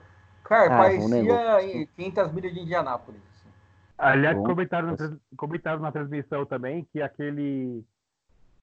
[0.47, 3.21] Cara, ah, parecia um 500 milhas de Indianápolis.
[3.35, 3.49] Assim.
[3.97, 4.95] Aliás, comentaram,
[5.35, 7.83] comentaram na transmissão também que aquele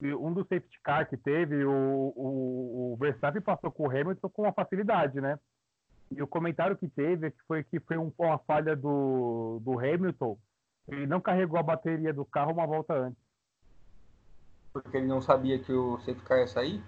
[0.01, 4.43] um dos safety car que teve, o, o, o, Verstappen passou com o Hamilton com
[4.43, 5.39] uma facilidade, né?
[6.11, 10.39] E o comentário que teve foi que foi um, uma falha do, do Hamilton.
[10.89, 13.22] Ele não carregou a bateria do carro uma volta antes.
[14.72, 16.82] Porque ele não sabia que o safety car ia sair?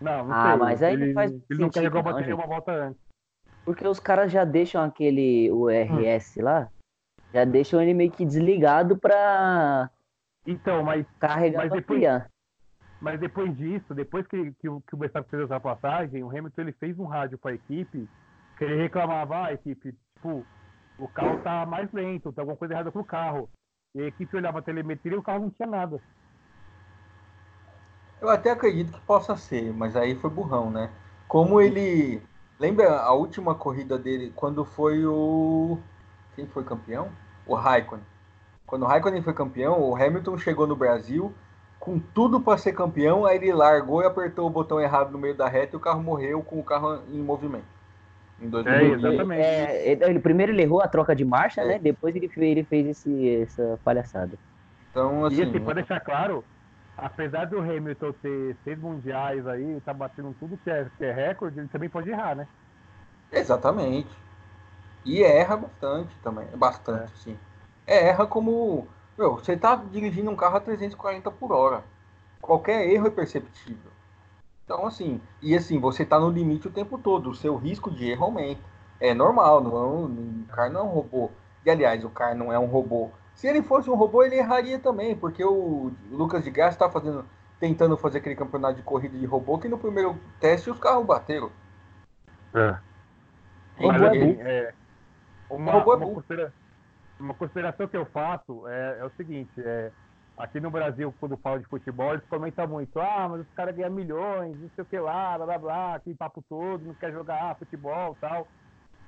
[0.00, 0.58] Não, não ah, sei.
[0.58, 3.13] mas aí ele, não faz ele não carregou a bateria uma volta antes.
[3.64, 6.44] Porque os caras já deixam aquele o RS hum.
[6.44, 6.68] lá,
[7.32, 9.90] já deixam ele meio que desligado para
[10.46, 11.06] então, mas.
[11.18, 12.02] Carregando mas depois,
[13.00, 16.62] mas depois disso, depois que, que, o, que o Verstappen fez a ultrapassagem, o Hamilton
[16.62, 18.08] ele fez um rádio para a equipe
[18.56, 20.46] que ele reclamava, ah, equipe, tipo,
[20.98, 23.50] o carro tá mais lento, tem alguma coisa errada com o carro.
[23.94, 26.00] E a equipe olhava a telemetria e o carro não tinha nada.
[28.20, 30.90] Eu até acredito que possa ser, mas aí foi burrão, né?
[31.26, 32.22] Como ele.
[32.64, 35.78] Lembra a última corrida dele, quando foi o.
[36.34, 37.10] Quem foi campeão?
[37.46, 38.02] O Raikkonen.
[38.66, 41.34] Quando o Raikkonen foi campeão, o Hamilton chegou no Brasil
[41.78, 45.36] com tudo para ser campeão, aí ele largou e apertou o botão errado no meio
[45.36, 47.66] da reta e o carro morreu com o carro em movimento.
[48.40, 48.94] Em É, 2016.
[48.94, 49.42] exatamente.
[49.42, 51.64] É, ele, ele- primeiro ele errou a troca de marcha, É.
[51.64, 51.78] né?
[51.78, 54.38] Depois ele fez, ele fez esse, essa palhaçada.
[54.90, 56.44] Então, E assim, assim, pra deixar claro,
[56.96, 61.58] apesar do Hamilton ter seis mundiais aí, tá batendo tudo que é, que é recorde,
[61.60, 62.48] ele também pode errar, né?
[63.32, 64.10] exatamente.
[65.04, 67.38] E erra bastante também, bastante, sim.
[67.86, 68.88] Erra como,
[69.18, 71.84] meu, você tá dirigindo um carro a 340 por hora.
[72.40, 73.92] Qualquer erro é perceptível.
[74.64, 78.10] Então, assim, e assim, você tá no limite o tempo todo, o seu risco de
[78.10, 78.62] erro aumenta.
[79.00, 79.86] É normal, não é
[80.44, 81.30] o cara não é um robô.
[81.64, 83.10] E aliás, o cara não é um robô.
[83.34, 87.24] Se ele fosse um robô, ele erraria também, porque o Lucas de Graça tá fazendo,
[87.58, 91.50] tentando fazer aquele campeonato de corrida de robô que no primeiro teste os carros bateram.
[92.54, 92.78] É.
[93.76, 94.74] Robô é assim, é,
[95.50, 96.52] uma, Robô é uma, considera-
[97.18, 99.90] uma consideração que eu faço é, é o seguinte, é,
[100.38, 103.90] aqui no Brasil, quando fala de futebol, eles comentam muito, ah, mas os caras ganham
[103.90, 107.56] milhões, não sei o que lá, blá blá blá, aquele papo todo, não quer jogar
[107.56, 108.46] futebol e tal.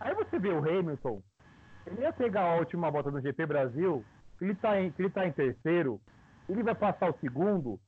[0.01, 1.23] Aí você vê o Hamilton,
[1.87, 4.05] ele ia pegar a última volta no GP Brasil,
[4.41, 6.01] ele tá em, ele tá em terceiro,
[6.49, 7.81] ele vai passar o segundo,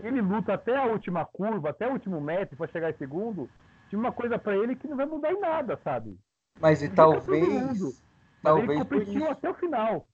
[0.00, 3.48] ele luta até a última curva, até o último metro para chegar em segundo,
[3.88, 6.18] de uma coisa para ele que não vai mudar em nada, sabe?
[6.60, 6.94] Mas e mundo.
[6.94, 7.42] talvez.
[7.48, 7.96] Ele
[8.42, 9.30] Talvez por competiu isso.
[9.30, 10.06] até o final.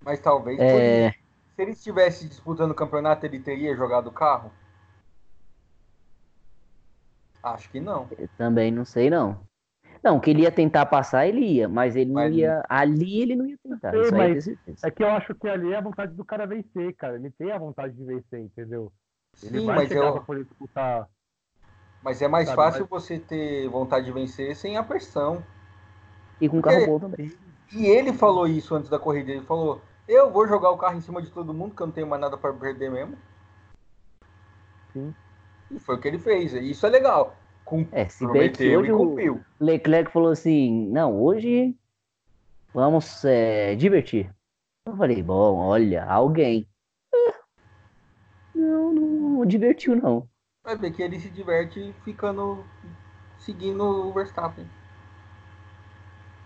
[0.00, 1.10] Mas talvez É.
[1.10, 4.52] Se ele estivesse disputando o campeonato, ele teria jogado o carro?
[7.42, 8.08] Acho que não.
[8.18, 9.45] eu também não sei, não.
[10.06, 12.64] Não, que ele ia tentar passar, ele ia, mas ele não Mas- ia.
[12.68, 13.90] Ali ele não ia tentar.
[13.90, 14.48] Sei, mas-.
[14.84, 17.16] É que eu acho que ali é a vontade do cara vencer, cara.
[17.16, 18.92] Ele tem a vontade de vencer, entendeu?
[19.42, 21.08] Ele Sim, vai mas, chegar eu, pra poder disputar.
[22.04, 25.42] mas é mais Sabe, fácil você ter vontade de vencer sem a pressão.
[26.40, 27.32] E com Porque- carro bom também.
[27.72, 29.32] E ele falou isso antes da corrida.
[29.32, 31.92] Ele falou: Eu vou jogar o carro em cima de todo mundo, que eu não
[31.92, 33.18] tenho mais nada para perder mesmo.
[34.92, 35.12] Sim.
[35.70, 36.54] E foi o que ele fez.
[36.54, 37.34] E isso é legal.
[37.66, 39.14] Com, É, se bem que hoje o.
[39.60, 41.74] Leclerc falou assim: não, hoje
[42.72, 44.30] vamos é, divertir.
[44.86, 46.66] Eu falei, bom, olha, alguém.
[47.12, 47.34] Ah,
[48.54, 50.28] Não, não divertiu, não.
[50.64, 52.64] Vai ver que ele se diverte ficando.
[53.40, 54.66] seguindo o Verstappen.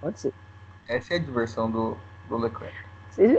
[0.01, 0.33] Pode ser.
[0.89, 1.97] Essa é a diversão do,
[2.29, 2.77] do Leclerc.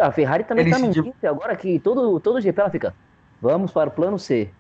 [0.02, 2.96] A Ferrari também Ele tá num div- agora que todo, todo GP ela fica.
[3.40, 4.54] Vamos para o plano C.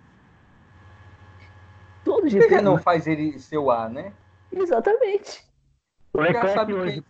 [2.31, 2.55] Que GP.
[2.55, 4.13] que não faz ele ser o A, né?
[4.51, 5.45] Exatamente.
[6.13, 7.01] O Leclerc sabe hoje.
[7.01, 7.07] que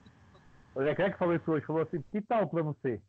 [0.74, 3.00] O Leclerc falou isso hoje, falou assim, que tal pra você?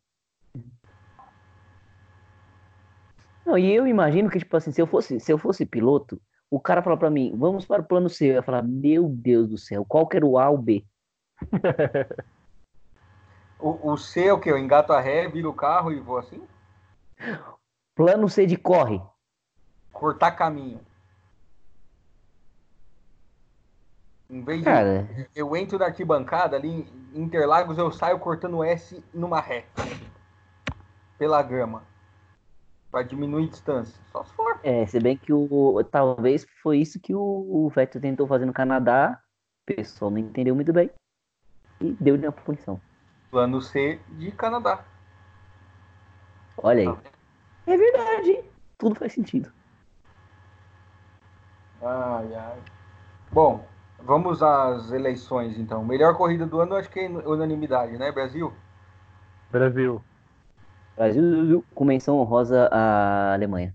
[3.46, 6.60] Não, e eu imagino que, tipo assim, se eu fosse, se eu fosse piloto, o
[6.60, 8.26] cara fala pra mim, vamos para o plano C.
[8.26, 10.84] Eu ia falar, meu Deus do céu, qual que era o A ou B?
[13.58, 14.50] o, o C é o quê?
[14.50, 16.42] Eu engato a ré, viro o carro e vou assim?
[17.94, 19.00] Plano C de corre.
[19.92, 20.80] Cortar caminho.
[24.32, 25.06] Em vez de Cara,
[25.36, 29.66] eu entro na arquibancada ali em Interlagos, eu saio cortando S numa ré.
[31.18, 31.82] Pela grama.
[32.90, 33.94] Pra diminuir distância.
[34.10, 34.58] Só se for.
[34.62, 35.84] é, se bem que o.
[35.84, 39.20] Talvez foi isso que o, o Vettel tentou fazer no Canadá.
[39.62, 40.90] O pessoal não entendeu muito bem.
[41.78, 42.80] E deu na punição.
[43.30, 44.82] Plano C de Canadá.
[46.56, 46.98] Olha aí.
[47.66, 48.44] É verdade, hein?
[48.78, 49.52] Tudo faz sentido.
[51.82, 52.58] Ai, ai.
[53.30, 53.64] Bom,
[54.04, 55.84] vamos às eleições então.
[55.84, 58.52] Melhor corrida do ano, acho que é unanimidade, né, Brasil?
[59.50, 60.02] Brasil,
[60.96, 63.74] Brasil com menção honrosa à Alemanha.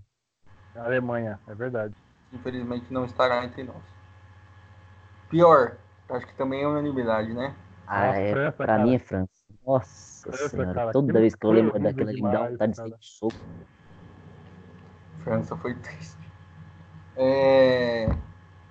[0.76, 1.94] Alemanha, é verdade.
[2.32, 3.76] Infelizmente não estará entre nós.
[5.28, 5.76] Pior,
[6.10, 7.54] acho que também é unanimidade, né?
[7.86, 8.82] Ah, A é, França, pra cara.
[8.84, 9.30] mim é França.
[9.66, 12.96] Nossa França, senhora, cara, toda aquilo vez que eu lembro daquela ali me dá vontade
[12.98, 13.34] de soco.
[15.24, 16.18] França foi triste.
[17.16, 18.08] É...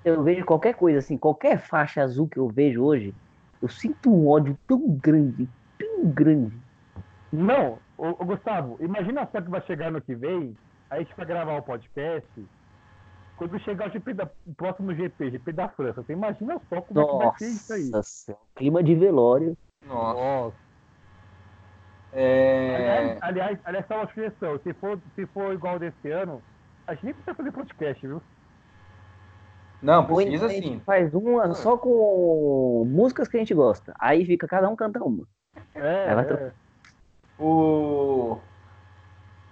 [0.08, 3.14] Eu vejo qualquer coisa assim, qualquer faixa azul que eu vejo hoje,
[3.62, 6.56] eu sinto um ódio tão grande, tão grande.
[7.32, 10.56] Não, ô, ô, Gustavo, imagina só que vai chegar no que vem,
[10.90, 12.46] aí a gente vai gravar o podcast.
[13.36, 17.02] Quando chegar o, GP da, o próximo GP, GP da França, você imagina só como
[17.02, 17.90] é que vai ser isso aí.
[17.90, 19.58] Nossa senhora, clima de velório.
[19.86, 20.20] Nossa.
[20.20, 20.58] Nossa.
[22.14, 22.76] É...
[22.76, 24.58] Aliás, aliás, aliás, só uma sugestão.
[24.60, 26.42] Se for, se for igual desse ano,
[26.88, 28.22] a gente nem precisa fazer podcast, viu?
[29.82, 30.82] Não, Ou precisa então a gente sim.
[30.86, 33.94] faz uma só com músicas que a gente gosta.
[34.00, 35.26] Aí fica cada um canta uma.
[35.76, 36.52] É, é.
[37.40, 38.38] O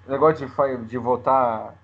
[0.07, 1.75] negócio de, de votar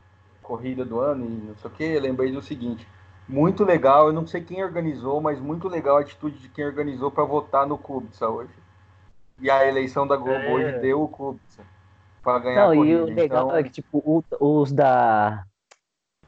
[0.42, 2.88] corrida do ano e não sei o que, eu lembrei do seguinte.
[3.28, 7.10] Muito legal, eu não sei quem organizou, mas muito legal a atitude de quem organizou
[7.12, 8.52] para votar no Kubica hoje.
[9.40, 10.54] E a eleição da Globo É.
[10.54, 11.64] hoje deu o Kubica
[12.24, 13.04] para ganhar Não, a e corrida.
[13.04, 15.44] o legal então, é que, tipo, o- os da.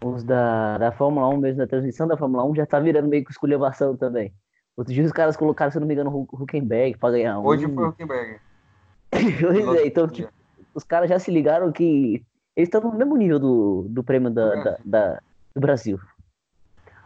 [0.03, 3.23] Os da, da Fórmula 1, mesmo da transmissão da Fórmula 1, já tá virando meio
[3.23, 4.33] que esculhambação também.
[4.75, 7.45] Outro dia os caras colocaram, se eu não me engano, o Huckenberg pra ganhar um.
[7.45, 8.39] Hoje foi o Huckenberg.
[9.11, 10.31] pois é, então tipo,
[10.73, 12.25] os caras já se ligaram que
[12.55, 15.21] eles estão no mesmo nível do, do prêmio da, da, da
[15.55, 15.99] do Brasil.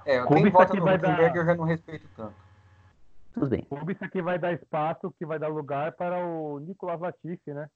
[0.05, 1.35] É, quem vota no Huckenberg dar...
[1.35, 2.33] eu já não respeito tanto.
[3.33, 3.67] Tudo bem.
[3.89, 7.69] isso aqui vai dar espaço, que vai dar lugar para o Nicolas Latifi, né?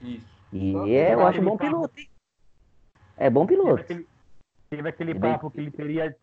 [0.00, 0.26] Isso.
[0.50, 2.08] E é, eu acho bom piloto, hein?
[3.16, 3.84] É bom piloto.
[4.70, 6.14] Teve aquele papo que ele teria.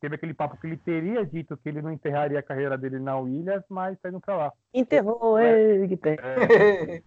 [0.00, 3.16] Teve aquele papo que ele teria dito que ele não enterraria a carreira dele na
[3.16, 4.52] Williams, mas tá indo pra lá.
[4.72, 6.16] Enterrou, é, que tem.
[6.20, 7.02] É.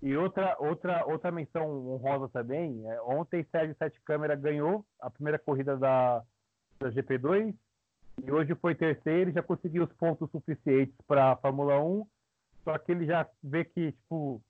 [0.00, 5.38] E outra, outra, outra menção honrosa também, é, ontem Sérgio Sete Câmara ganhou a primeira
[5.40, 6.22] corrida da,
[6.78, 7.52] da GP2
[8.24, 12.06] e hoje foi terceiro e já conseguiu os pontos suficientes para a Fórmula 1,
[12.64, 14.40] só que ele já vê que, tipo,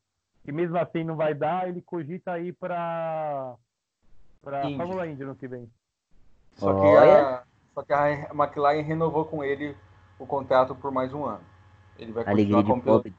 [0.45, 3.57] que mesmo assim não vai dar, ele cogita ir para
[4.43, 5.71] para Fórmula Indy no que vem.
[6.55, 7.43] Só que, a,
[7.75, 9.77] só que a McLaren renovou com ele
[10.19, 11.45] o contrato por mais um ano.
[11.99, 13.13] Ele vai continuar como piloto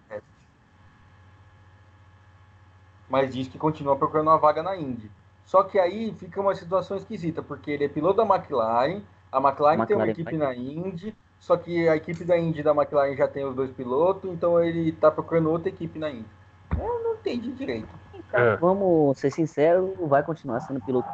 [3.09, 5.09] Mas diz que continua procurando uma vaga na Indy.
[5.45, 9.01] Só que aí fica uma situação esquisita, porque ele é piloto da McLaren,
[9.31, 12.63] a McLaren, McLaren tem uma equipe na Indy, só que a equipe da Indy e
[12.63, 16.29] da McLaren já tem os dois pilotos, então ele está procurando outra equipe na Indy.
[16.77, 17.89] Eu não entendi direito.
[18.31, 18.55] É.
[18.57, 21.09] vamos ser sinceros, vai continuar sendo piloto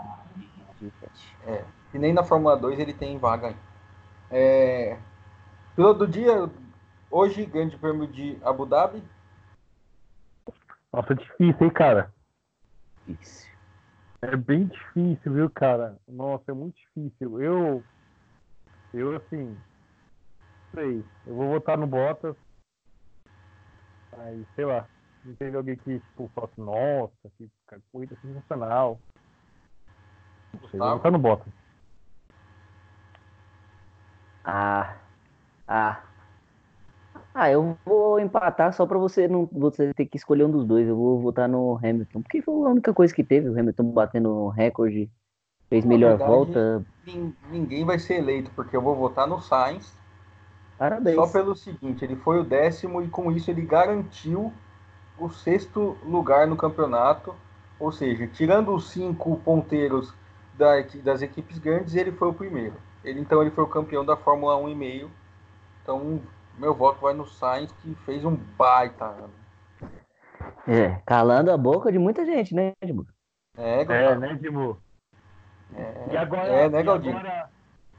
[0.82, 1.36] de teste.
[1.48, 1.64] É.
[1.94, 3.60] E nem na Fórmula 2 ele tem vaga ainda.
[4.30, 4.98] É...
[5.76, 6.50] Piloto do dia,
[7.10, 9.04] hoje, grande prêmio de Abu Dhabi.
[10.92, 12.14] Nossa, difícil, hein, cara?
[13.06, 13.54] Difícil.
[14.22, 15.98] É bem difícil, viu, cara?
[16.08, 17.42] Nossa, é muito difícil.
[17.42, 17.84] Eu,
[18.94, 19.56] eu assim,
[20.74, 22.36] sei, eu vou votar no Bottas.
[24.18, 24.88] Aí, sei lá,
[25.26, 27.50] não teve alguém que, tipo, fala assim, nossa, que
[27.92, 29.00] corrida sensacional.
[30.54, 31.54] Não sei, vou votar no Bottas.
[34.44, 34.96] Ah.
[35.68, 36.04] Ah.
[37.34, 40.88] Ah, eu vou empatar só pra você não você ter que escolher um dos dois.
[40.88, 43.50] Eu vou votar no Hamilton, porque foi a única coisa que teve.
[43.50, 45.10] O Hamilton batendo recorde,
[45.68, 46.86] fez Na melhor verdade, volta.
[47.52, 49.94] Ninguém vai ser eleito, porque eu vou votar no Sainz.
[50.78, 51.16] Parabéns.
[51.16, 54.54] Só pelo seguinte, ele foi o décimo e com isso ele garantiu
[55.18, 57.36] o sexto lugar no campeonato.
[57.80, 60.14] Ou seja, tirando os cinco ponteiros
[60.54, 62.76] da, das equipes grandes, ele foi o primeiro.
[63.04, 65.10] Ele, então ele foi o campeão da Fórmula 1,5.
[65.82, 66.22] Então,
[66.58, 69.34] meu voto vai no Sainz, que fez um baita ano.
[70.68, 73.06] É, calando a boca de muita gente, né, Edmo?
[73.58, 74.82] É, é né, Edmo?
[75.76, 77.14] É, e agora, é, né, Galdinho?
[77.14, 77.50] E agora,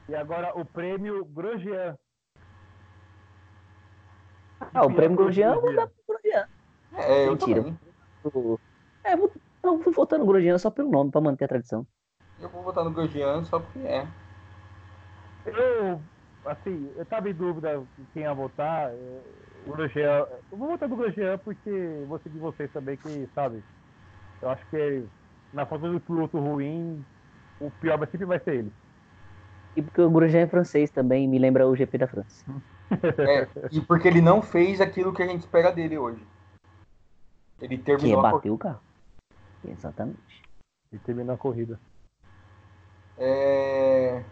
[0.08, 1.96] e agora o prêmio Grosjean.
[4.72, 6.48] Ah, o prêmio Grosjean eu vou dar pro Grosjean.
[6.96, 7.62] É, eu Mentira.
[7.62, 7.78] Também.
[9.04, 9.32] É, eu, vou,
[9.62, 11.86] eu fui votando no Grosjean só pelo nome, pra manter a tradição.
[12.40, 14.06] Eu vou votar no Grosjean só porque é.
[15.46, 16.00] Eu,
[16.44, 17.82] assim, eu tava em dúvida
[18.12, 18.90] quem ia votar.
[19.66, 20.26] O Grosjean.
[20.50, 23.62] Eu vou votar no Grosjean porque vou seguir vocês também, que, sabe?
[24.42, 25.04] Eu acho que
[25.52, 27.04] na falta do piloto ruim,
[27.60, 28.72] o pior sempre vai ser ele.
[29.74, 32.44] E porque o Grosjean é francês também, me lembra o GP da França.
[33.18, 36.24] É, e porque ele não fez aquilo que a gente espera dele hoje.
[37.60, 38.22] Ele terminou.
[38.22, 38.80] Que bater o carro.
[39.64, 40.42] Exatamente.
[40.92, 41.80] Ele terminou a corrida.
[43.18, 44.22] É...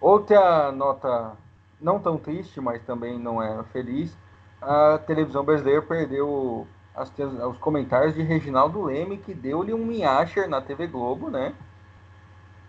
[0.00, 1.36] Outra nota
[1.80, 4.16] não tão triste, mas também não é feliz,
[4.60, 10.60] a televisão brasileira perdeu as, os comentários de Reginaldo Leme, que deu-lhe um minhacher na
[10.60, 11.54] TV Globo, né?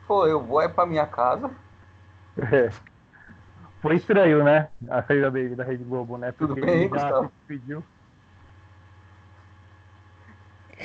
[0.07, 1.51] Falou, eu vou é pra minha casa.
[2.37, 2.69] É.
[3.81, 4.69] Foi estranho, né?
[4.89, 6.31] A saída dele da Rede Globo, né?
[6.31, 7.31] Porque Tudo bem, Gustavo?
[7.47, 7.83] Pediu.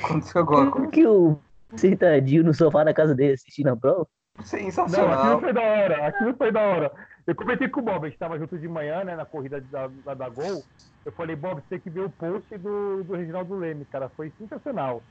[0.03, 0.87] Aconteceu alguma coisa?
[0.91, 1.39] que o
[1.75, 4.07] sentadinho no sofá da casa dele assistindo a prova?
[4.43, 5.07] Sensacional.
[5.07, 6.91] Não, aquilo foi da hora, aquilo foi da hora.
[7.25, 9.87] Eu comentei com o Bob, a gente tava junto de manhã, né, na corrida da,
[10.03, 10.63] da, da Gol.
[11.05, 14.31] Eu falei, Bob, você tem que ver o post do, do Reginaldo Leme, cara, foi
[14.37, 15.01] sensacional.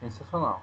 [0.00, 0.62] Sensacional.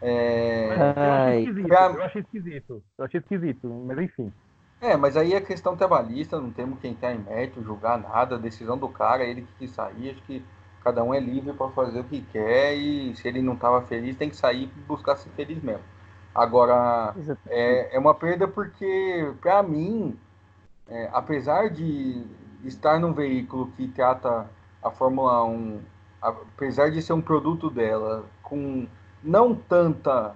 [0.00, 0.68] É...
[0.74, 4.32] Eu, achei esquisito, eu achei esquisito, eu achei esquisito, mas enfim.
[4.80, 8.38] É, mas aí é questão trabalhista, não temos quem tá em mérito, julgar nada, a
[8.38, 10.42] decisão do cara, ele que quis sair, acho que
[10.82, 14.16] cada um é livre para fazer o que quer e se ele não estava feliz,
[14.16, 15.84] tem que sair e buscar ser feliz mesmo.
[16.34, 17.14] Agora,
[17.48, 20.16] é, é uma perda porque, para mim,
[20.88, 22.24] é, apesar de
[22.64, 24.46] estar num veículo que trata
[24.82, 25.80] a Fórmula 1,
[26.20, 28.86] apesar de ser um produto dela com
[29.22, 30.34] não tanta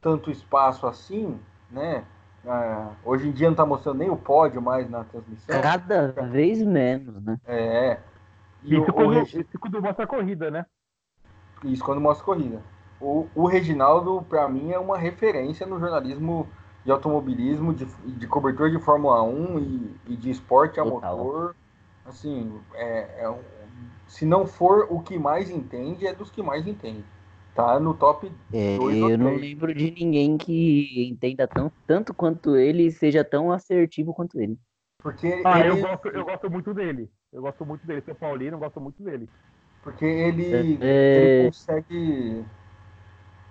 [0.00, 1.38] tanto espaço assim,
[1.70, 2.04] né?
[2.46, 5.60] Ah, hoje em dia não está mostrando nem o pódio mais na transmissão.
[5.60, 7.38] Cada vez menos, né?
[7.44, 7.98] É.
[8.68, 9.22] Isso, o, quando, o...
[9.22, 10.66] isso quando mostra a corrida, né?
[11.64, 12.62] Isso quando mostra a corrida.
[13.00, 16.46] O, o Reginaldo, para mim, é uma referência no jornalismo
[16.84, 21.16] de automobilismo, de, de cobertura de Fórmula 1 e, e de esporte a Total.
[21.16, 21.56] motor.
[22.04, 23.42] Assim, é, é um-
[24.06, 27.04] se não for o que mais entende, é dos que mais entende.
[27.54, 32.14] Tá no top É, Dois ou eu não lembro de ninguém que entenda tão, tanto
[32.14, 34.56] quanto ele e seja tão assertivo quanto ele.
[34.98, 37.10] porque Ah, eu ele, gosto, eu gosto muito dele.
[37.36, 38.02] Eu gosto muito dele.
[38.02, 39.30] Sou paulino, eu gosto muito dele.
[39.82, 40.96] porque ele, É.
[41.14, 42.44] ele consegue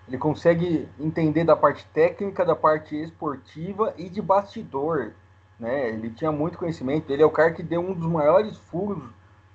[0.08, 5.14] ele consegue entender da parte técnica, da parte esportiva e de bastidor,
[5.60, 5.90] né?
[5.90, 7.10] Ele tinha muito conhecimento.
[7.12, 9.04] Ele é o cara que deu um dos maiores furos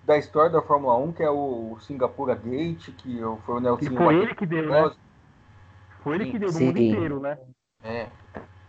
[0.04, 3.90] da história da Fórmula 1, que é o Singapura Gate, que foi o E Nelson
[3.90, 4.92] foi ele que deu, né?
[6.02, 6.84] Foi ele que deu no mundo Sim.
[6.84, 7.38] inteiro, né?
[7.82, 8.08] É,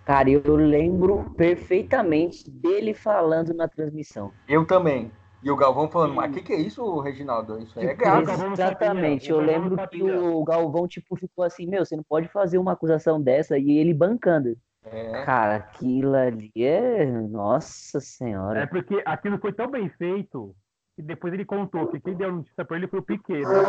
[0.05, 4.35] Cara, eu lembro perfeitamente dele falando na transmissão.
[4.47, 5.11] eu também.
[5.43, 7.57] E o Galvão falando, mas o que, que é isso, Reginaldo?
[7.59, 8.31] Isso aí é Tipo, grave.
[8.53, 9.29] Exatamente.
[9.29, 13.19] Eu lembro que o Galvão, tipo, ficou assim, meu, você não pode fazer uma acusação
[13.21, 14.55] dessa e ele bancando.
[14.83, 17.05] É, Cara, aquilo ali é.
[17.05, 18.67] Nossa É senhora.
[18.67, 20.55] porque aquilo foi tão bem feito
[20.95, 23.59] que depois ele contou que quem deu a notícia pra ele foi o Piquet, né?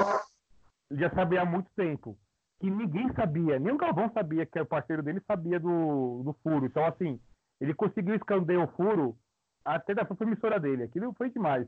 [0.90, 2.18] Ele já sabia há muito tempo.
[2.60, 6.64] Que ninguém sabia, nem o Galvão sabia que o parceiro dele sabia do, do furo.
[6.64, 7.18] Então, assim,
[7.60, 9.16] ele conseguiu esconder o furo
[9.64, 10.84] até da própria emissora dele.
[10.84, 11.66] Aquilo foi demais.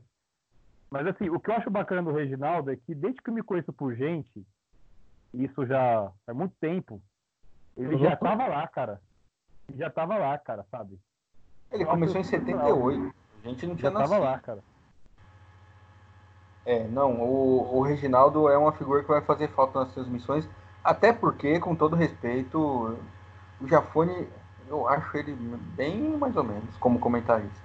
[0.89, 3.43] Mas, assim, o que eu acho bacana do Reginaldo é que desde que eu me
[3.43, 4.45] conheço por gente,
[5.33, 7.01] isso já faz muito tempo,
[7.75, 9.01] ele já tava lá, cara.
[9.67, 10.99] Ele já tava lá, cara, sabe?
[11.71, 13.13] ele começou em 78.
[13.43, 14.23] A gente não tinha Já tava nascido.
[14.23, 14.63] lá, cara.
[16.65, 20.49] É, não, o, o Reginaldo é uma figura que vai fazer falta nas transmissões,
[20.83, 22.57] até porque, com todo respeito,
[23.61, 24.27] o Jafone,
[24.67, 25.33] eu acho ele
[25.75, 27.64] bem mais ou menos como comentarista.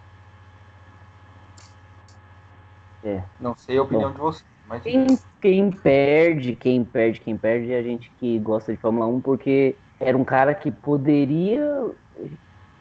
[3.03, 3.23] É.
[3.41, 5.07] Não sei a opinião de você, mas Quem,
[5.41, 9.77] quem perde, quem perde, quem perde é a gente que gosta de Fórmula 1, porque
[9.99, 11.63] era um cara que poderia,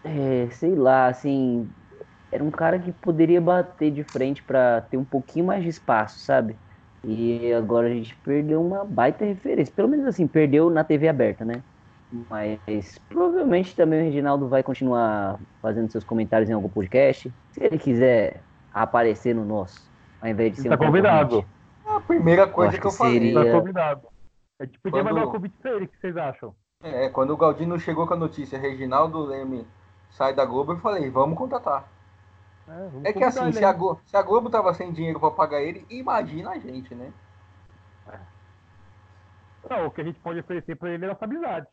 [0.03, 1.73] é, sei lá, assim,
[2.31, 6.19] era um cara que poderia bater de frente pra ter um pouquinho mais de espaço,
[6.19, 6.59] sabe?
[7.03, 9.73] E agora a gente perdeu uma baita referência.
[9.73, 11.63] Pelo menos assim, perdeu na TV aberta, né?
[12.11, 17.33] Mas provavelmente também o Reginaldo vai continuar fazendo seus comentários em algum podcast.
[17.51, 19.88] Se ele quiser aparecer no nosso,
[20.21, 21.29] ao invés de Ele ser tá um convidado.
[21.43, 21.59] concorrente.
[21.85, 23.13] a primeira coisa acho que eu falei.
[23.13, 24.07] seria- Tá convidado.
[24.59, 26.55] A gente podia Quando- mandar um convite pra ele, o que vocês acham?
[26.83, 29.67] É, quando o Galdino chegou com a notícia, Reginaldo Leme
[30.11, 31.87] sai da Globo, eu falei, vamos contratar.
[32.67, 35.61] vamos É que assim, se a, Globo, se a Globo tava sem dinheiro pra pagar
[35.61, 37.11] ele, imagina a gente, né?
[39.69, 41.67] Não, o que a gente pode oferecer pra ele é nossa amizade.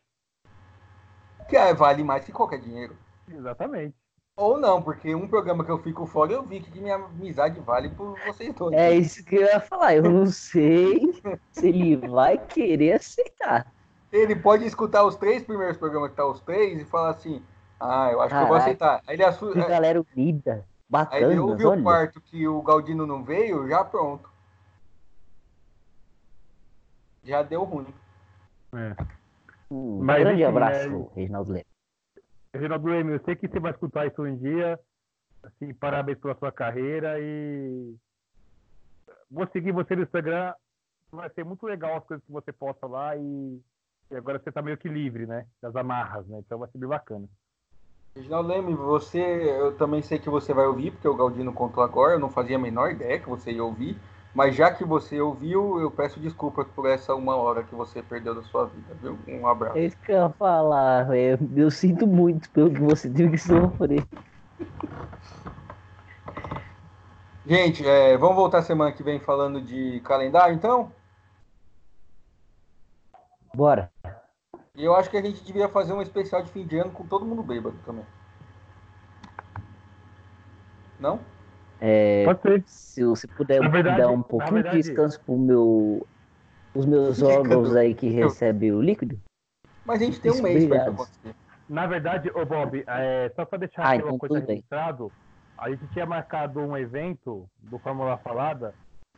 [1.47, 2.95] Que é, vale mais que qualquer dinheiro.
[3.29, 3.95] Exatamente.
[4.37, 7.89] Ou não, porque um programa que eu fico fora, eu vi que minha amizade vale
[7.89, 8.75] por vocês dois.
[8.75, 9.95] É isso que eu ia falar.
[9.95, 11.11] Eu não sei
[11.51, 13.65] se ele vai querer aceitar.
[14.11, 17.41] Ele pode escutar os três primeiros programas que tá os três e falar assim,
[17.79, 18.63] ah, eu acho que eu vou Caraca.
[18.63, 19.01] aceitar.
[19.07, 19.51] Aí ele, assu...
[19.51, 20.51] Que galera unida,
[21.11, 21.83] Aí ele bacana, ouviu o olha.
[21.83, 24.29] quarto que o Galdino não veio, já pronto.
[27.23, 27.93] Já deu ruim.
[29.69, 31.07] Um Mas, grande enfim, abraço, né?
[31.15, 31.66] Reginaldo Leme.
[32.57, 34.79] Reginaldo Leme, eu sei que você vai escutar isso um dia.
[35.43, 37.95] Assim, parabéns pela sua carreira e
[39.29, 40.53] vou seguir você no Instagram.
[41.11, 43.61] Vai ser muito legal as coisas que você posta lá e,
[44.11, 45.45] e agora você tá meio que livre, né?
[45.61, 46.39] Das amarras, né?
[46.39, 47.27] Então vai ser bem bacana.
[48.15, 52.13] Reginaldo Leme, você, eu também sei que você vai ouvir, porque o Galdino contou agora,
[52.13, 53.95] eu não fazia a menor ideia que você ia ouvir,
[54.37, 58.35] mas já que você ouviu, eu peço desculpas por essa uma hora que você perdeu
[58.35, 59.17] da sua vida, viu?
[59.27, 59.75] Um abraço.
[59.75, 61.09] É isso que eu ia falar.
[61.17, 64.05] Eu, eu sinto muito pelo que você teve que sofrer.
[67.47, 70.91] Gente, é, vamos voltar semana que vem falando de calendário, então?
[73.55, 73.91] Bora.
[74.75, 77.07] E eu acho que a gente devia fazer um especial de fim de ano com
[77.07, 78.05] todo mundo bêbado também.
[80.99, 81.19] Não?
[81.79, 82.63] É, Pode ser.
[82.65, 86.07] se você puder verdade- dar um pouquinho verdade- de descanso pro meu,
[86.73, 89.19] os meus órgãos aí que recebem o líquido.
[89.85, 91.11] Mas a gente tem um mês pra isso.
[91.69, 95.11] Na verdade, ô Bob, é, só para deixar Ah, então uma coisa registrado,
[95.57, 98.73] a gente tinha marcado um evento do Fórmula Falada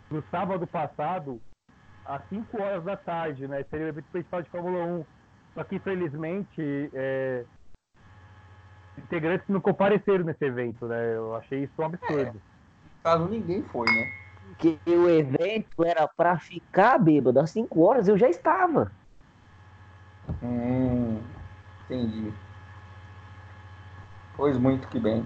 [0.09, 1.39] no sábado passado,
[2.05, 3.63] às 5 horas da tarde, né?
[3.69, 5.05] Seria o evento principal de Fórmula 1.
[5.53, 7.43] Só que, infelizmente, é,
[8.97, 11.15] integrantes não compareceram nesse evento, né?
[11.15, 12.41] Eu achei isso um absurdo.
[13.03, 14.07] Caso ninguém foi, né?
[14.57, 18.91] Que o evento era pra ficar bêbado às 5 horas, eu já estava.
[20.43, 21.19] Hum,
[21.85, 22.33] entendi.
[24.35, 25.25] Pois muito que bem.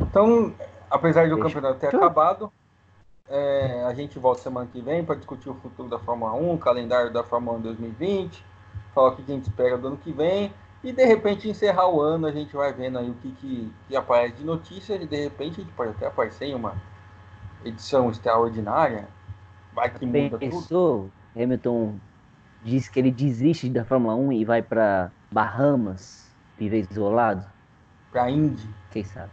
[0.00, 0.54] Então,
[0.90, 2.52] apesar do Deixa- campeonato ter eu- acabado,
[3.28, 6.58] é, a gente volta semana que vem para discutir o futuro da Fórmula 1, o
[6.58, 8.44] calendário da Fórmula 1 2020,
[8.94, 10.52] falar o que a gente espera do ano que vem.
[10.84, 13.96] E de repente encerrar o ano, a gente vai vendo aí o que, que, que
[13.96, 16.74] aparece de notícias e de repente a gente pode até aparecer em uma
[17.64, 19.08] edição extraordinária.
[19.72, 21.42] Vai que muda Pensou, tudo.
[21.42, 21.98] Hamilton
[22.62, 27.46] diz que ele desiste da Fórmula 1 e vai para Bahamas, viver isolado.
[28.12, 28.68] Para Indy.
[28.90, 29.32] Quem sabe?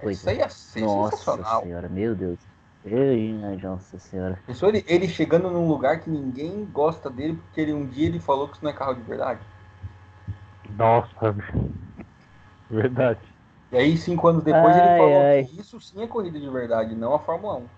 [0.00, 1.42] Pois Isso aí é sensacional.
[1.42, 2.38] Nossa senhora, meu Deus.
[2.82, 3.14] Eu,
[3.62, 4.38] nossa senhora.
[4.46, 8.18] Pensou ele, ele chegando num lugar que ninguém gosta dele porque ele, um dia ele
[8.18, 9.40] falou que isso não é carro de verdade.
[10.78, 11.34] Nossa,
[12.70, 13.20] verdade.
[13.70, 15.48] E aí, cinco anos depois, ai, ele falou ai.
[15.48, 17.70] que isso sim é corrida de verdade, não a Fórmula 1.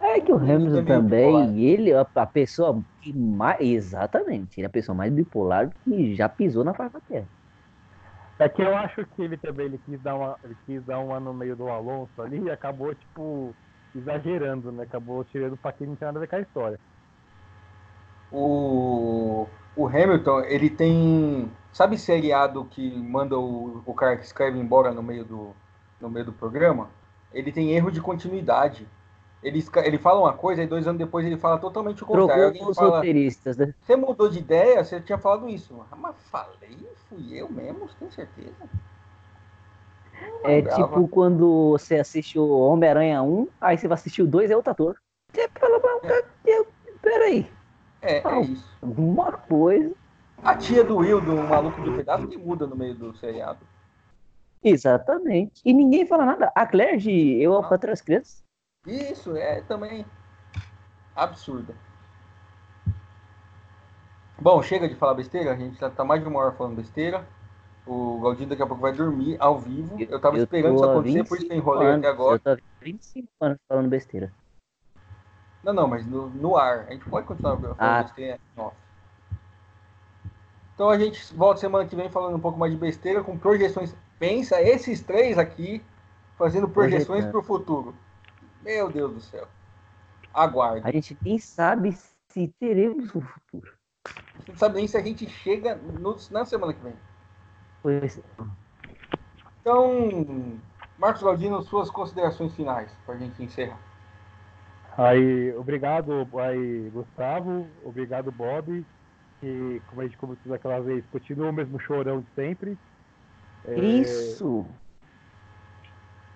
[0.00, 3.60] É que o Hamilton é também, ele é a pessoa que mais.
[3.60, 7.28] Exatamente, ele é a pessoa mais bipolar que já pisou na face da terra.
[8.38, 11.20] É que eu acho que ele também ele quis dar uma, ele quis dar uma
[11.20, 13.56] no meio do Alonso ali e acabou, tipo,
[13.94, 14.84] exagerando, né?
[14.84, 16.80] Acabou tirando pra quem não tinha nada a ver com a história.
[18.30, 21.50] O, o Hamilton, ele tem.
[21.72, 25.50] Sabe seriado que manda o, o cara que escreve embora no meio do,
[26.00, 26.88] no meio do programa?
[27.32, 28.86] Ele tem erro de continuidade.
[29.42, 32.52] Ele, ele fala uma coisa e dois anos depois ele fala totalmente o contrário.
[32.52, 33.74] Trocou os fala, roteiristas, né?
[33.82, 35.84] Você mudou de ideia, você tinha falado isso.
[35.90, 38.70] Ah, mas falei, fui eu mesmo, você tem certeza?
[40.44, 44.56] É tipo quando você assiste o Homem-Aranha 1, aí você vai assistir o 2 é
[44.56, 44.96] outro ator.
[45.32, 45.80] Você fala,
[46.44, 46.64] é.
[47.02, 47.50] peraí.
[48.04, 48.76] É, é isso.
[48.82, 49.94] Alguma coisa.
[50.42, 53.60] A tia do Will, do maluco do pedaço, que muda no meio do seriado.
[54.62, 55.62] Exatamente.
[55.64, 56.52] E ninguém fala nada.
[56.54, 58.44] A Claire de Eu, a Patrulha as Crianças
[58.86, 60.04] isso, é também
[61.16, 61.74] absurda.
[64.38, 67.26] Bom, chega de falar besteira, a gente já tá mais de uma hora falando besteira.
[67.86, 69.96] O Galdinho daqui a pouco vai dormir ao vivo.
[70.00, 72.42] Eu tava eu esperando isso acontecer, por isso que eu enrolei anos, até agora.
[72.44, 74.32] Eu tô 25 anos falando besteira.
[75.64, 76.86] Não, não, mas no, no ar.
[76.88, 78.02] A gente pode continuar falando ah.
[78.02, 78.38] besteira.
[78.56, 78.76] Nossa.
[80.74, 83.94] Então a gente volta semana que vem falando um pouco mais de besteira, com projeções.
[84.18, 85.82] Pensa, esses três aqui
[86.36, 87.94] fazendo projeções para o futuro.
[88.62, 89.46] Meu Deus do céu.
[90.32, 90.86] Aguarde.
[90.86, 91.92] A gente nem sabe
[92.28, 93.72] se teremos um futuro.
[94.04, 96.94] A gente não sabe nem se a gente chega no, na semana que vem.
[97.82, 98.22] Pois é.
[99.60, 100.58] Então,
[100.98, 103.78] Marcos Galdino, suas considerações finais para a gente encerrar.
[104.96, 107.66] Aí, obrigado, aí, Gustavo.
[107.84, 108.84] Obrigado, Bob.
[109.42, 112.78] E, como a gente comentou daquela vez, continua o mesmo chorão de sempre.
[113.64, 113.74] É...
[113.74, 114.66] Isso!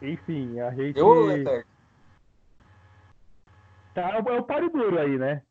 [0.03, 0.99] Enfim, a gente.
[0.99, 1.45] Eu,
[3.95, 5.43] tá, é o páreo duro aí, né?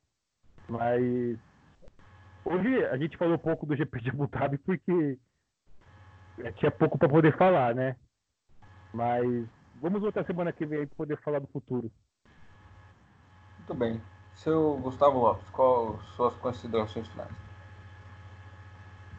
[0.67, 1.37] Mas
[2.45, 5.17] hoje a gente falou pouco do GP de Abu Dhabi porque
[6.55, 7.95] tinha pouco para poder falar, né?
[8.93, 9.47] Mas
[9.81, 11.91] vamos voltar semana que vem para poder falar do futuro.
[13.67, 14.01] Muito bem.
[14.33, 17.29] Seu Gustavo Lopes, qual suas considerações finais?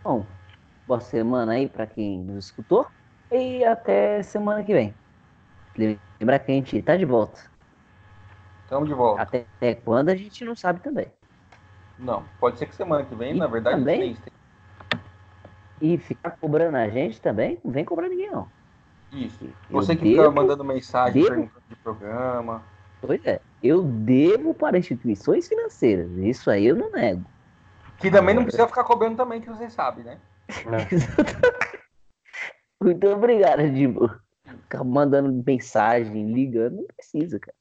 [0.03, 0.25] Bom,
[0.87, 2.87] boa semana aí para quem nos escutou
[3.31, 4.95] e até semana que vem.
[5.77, 7.39] Lembra que a gente tá de volta.
[8.63, 9.21] Estamos de volta.
[9.21, 11.13] Até, até, quando a gente não sabe também.
[11.99, 14.17] Não, pode ser que semana que vem, e na verdade, também,
[15.83, 18.49] E ficar cobrando a gente também, não vem cobrar ninguém, não.
[19.13, 19.47] Isso.
[19.69, 22.63] Você que devo, fica mandando mensagem devo, perguntando de programa.
[23.03, 26.11] Pois é, eu devo para instituições financeiras.
[26.19, 27.25] Isso aí eu não nego.
[27.99, 30.19] Que também não precisa ficar cobrando também, que você sabe, né?
[30.49, 31.89] É.
[32.83, 34.09] Muito obrigado, Dibo.
[34.63, 37.59] Ficar mandando mensagem, ligando, não precisa, cara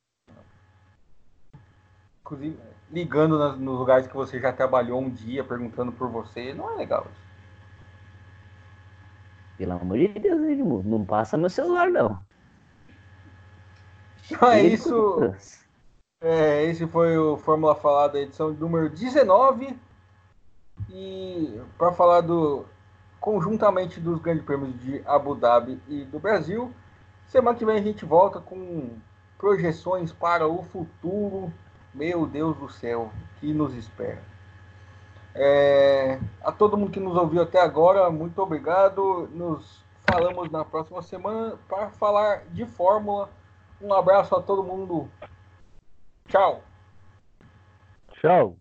[2.28, 2.60] inclusive,
[2.91, 6.76] ligando nas, nos lugares que você já trabalhou um dia, perguntando por você, não é
[6.76, 7.28] legal isso.
[9.57, 12.19] Pelo amor de Deus, Edmundo, não passa meu celular, não.
[14.30, 15.34] Então é isso.
[16.19, 19.77] É, esse foi o Fórmula Falada, edição número 19.
[20.89, 22.65] E para falar do
[23.19, 26.73] conjuntamente dos grandes prêmios de Abu Dhabi e do Brasil,
[27.27, 28.98] semana que vem a gente volta com
[29.38, 31.53] projeções para o futuro
[31.94, 34.23] meu Deus do céu, que nos espera.
[35.35, 39.30] É, a todo mundo que nos ouviu até agora, muito obrigado.
[39.31, 43.30] Nos falamos na próxima semana para falar de Fórmula.
[43.80, 45.07] Um abraço a todo mundo.
[46.28, 46.62] Tchau.
[48.20, 48.58] Tchau.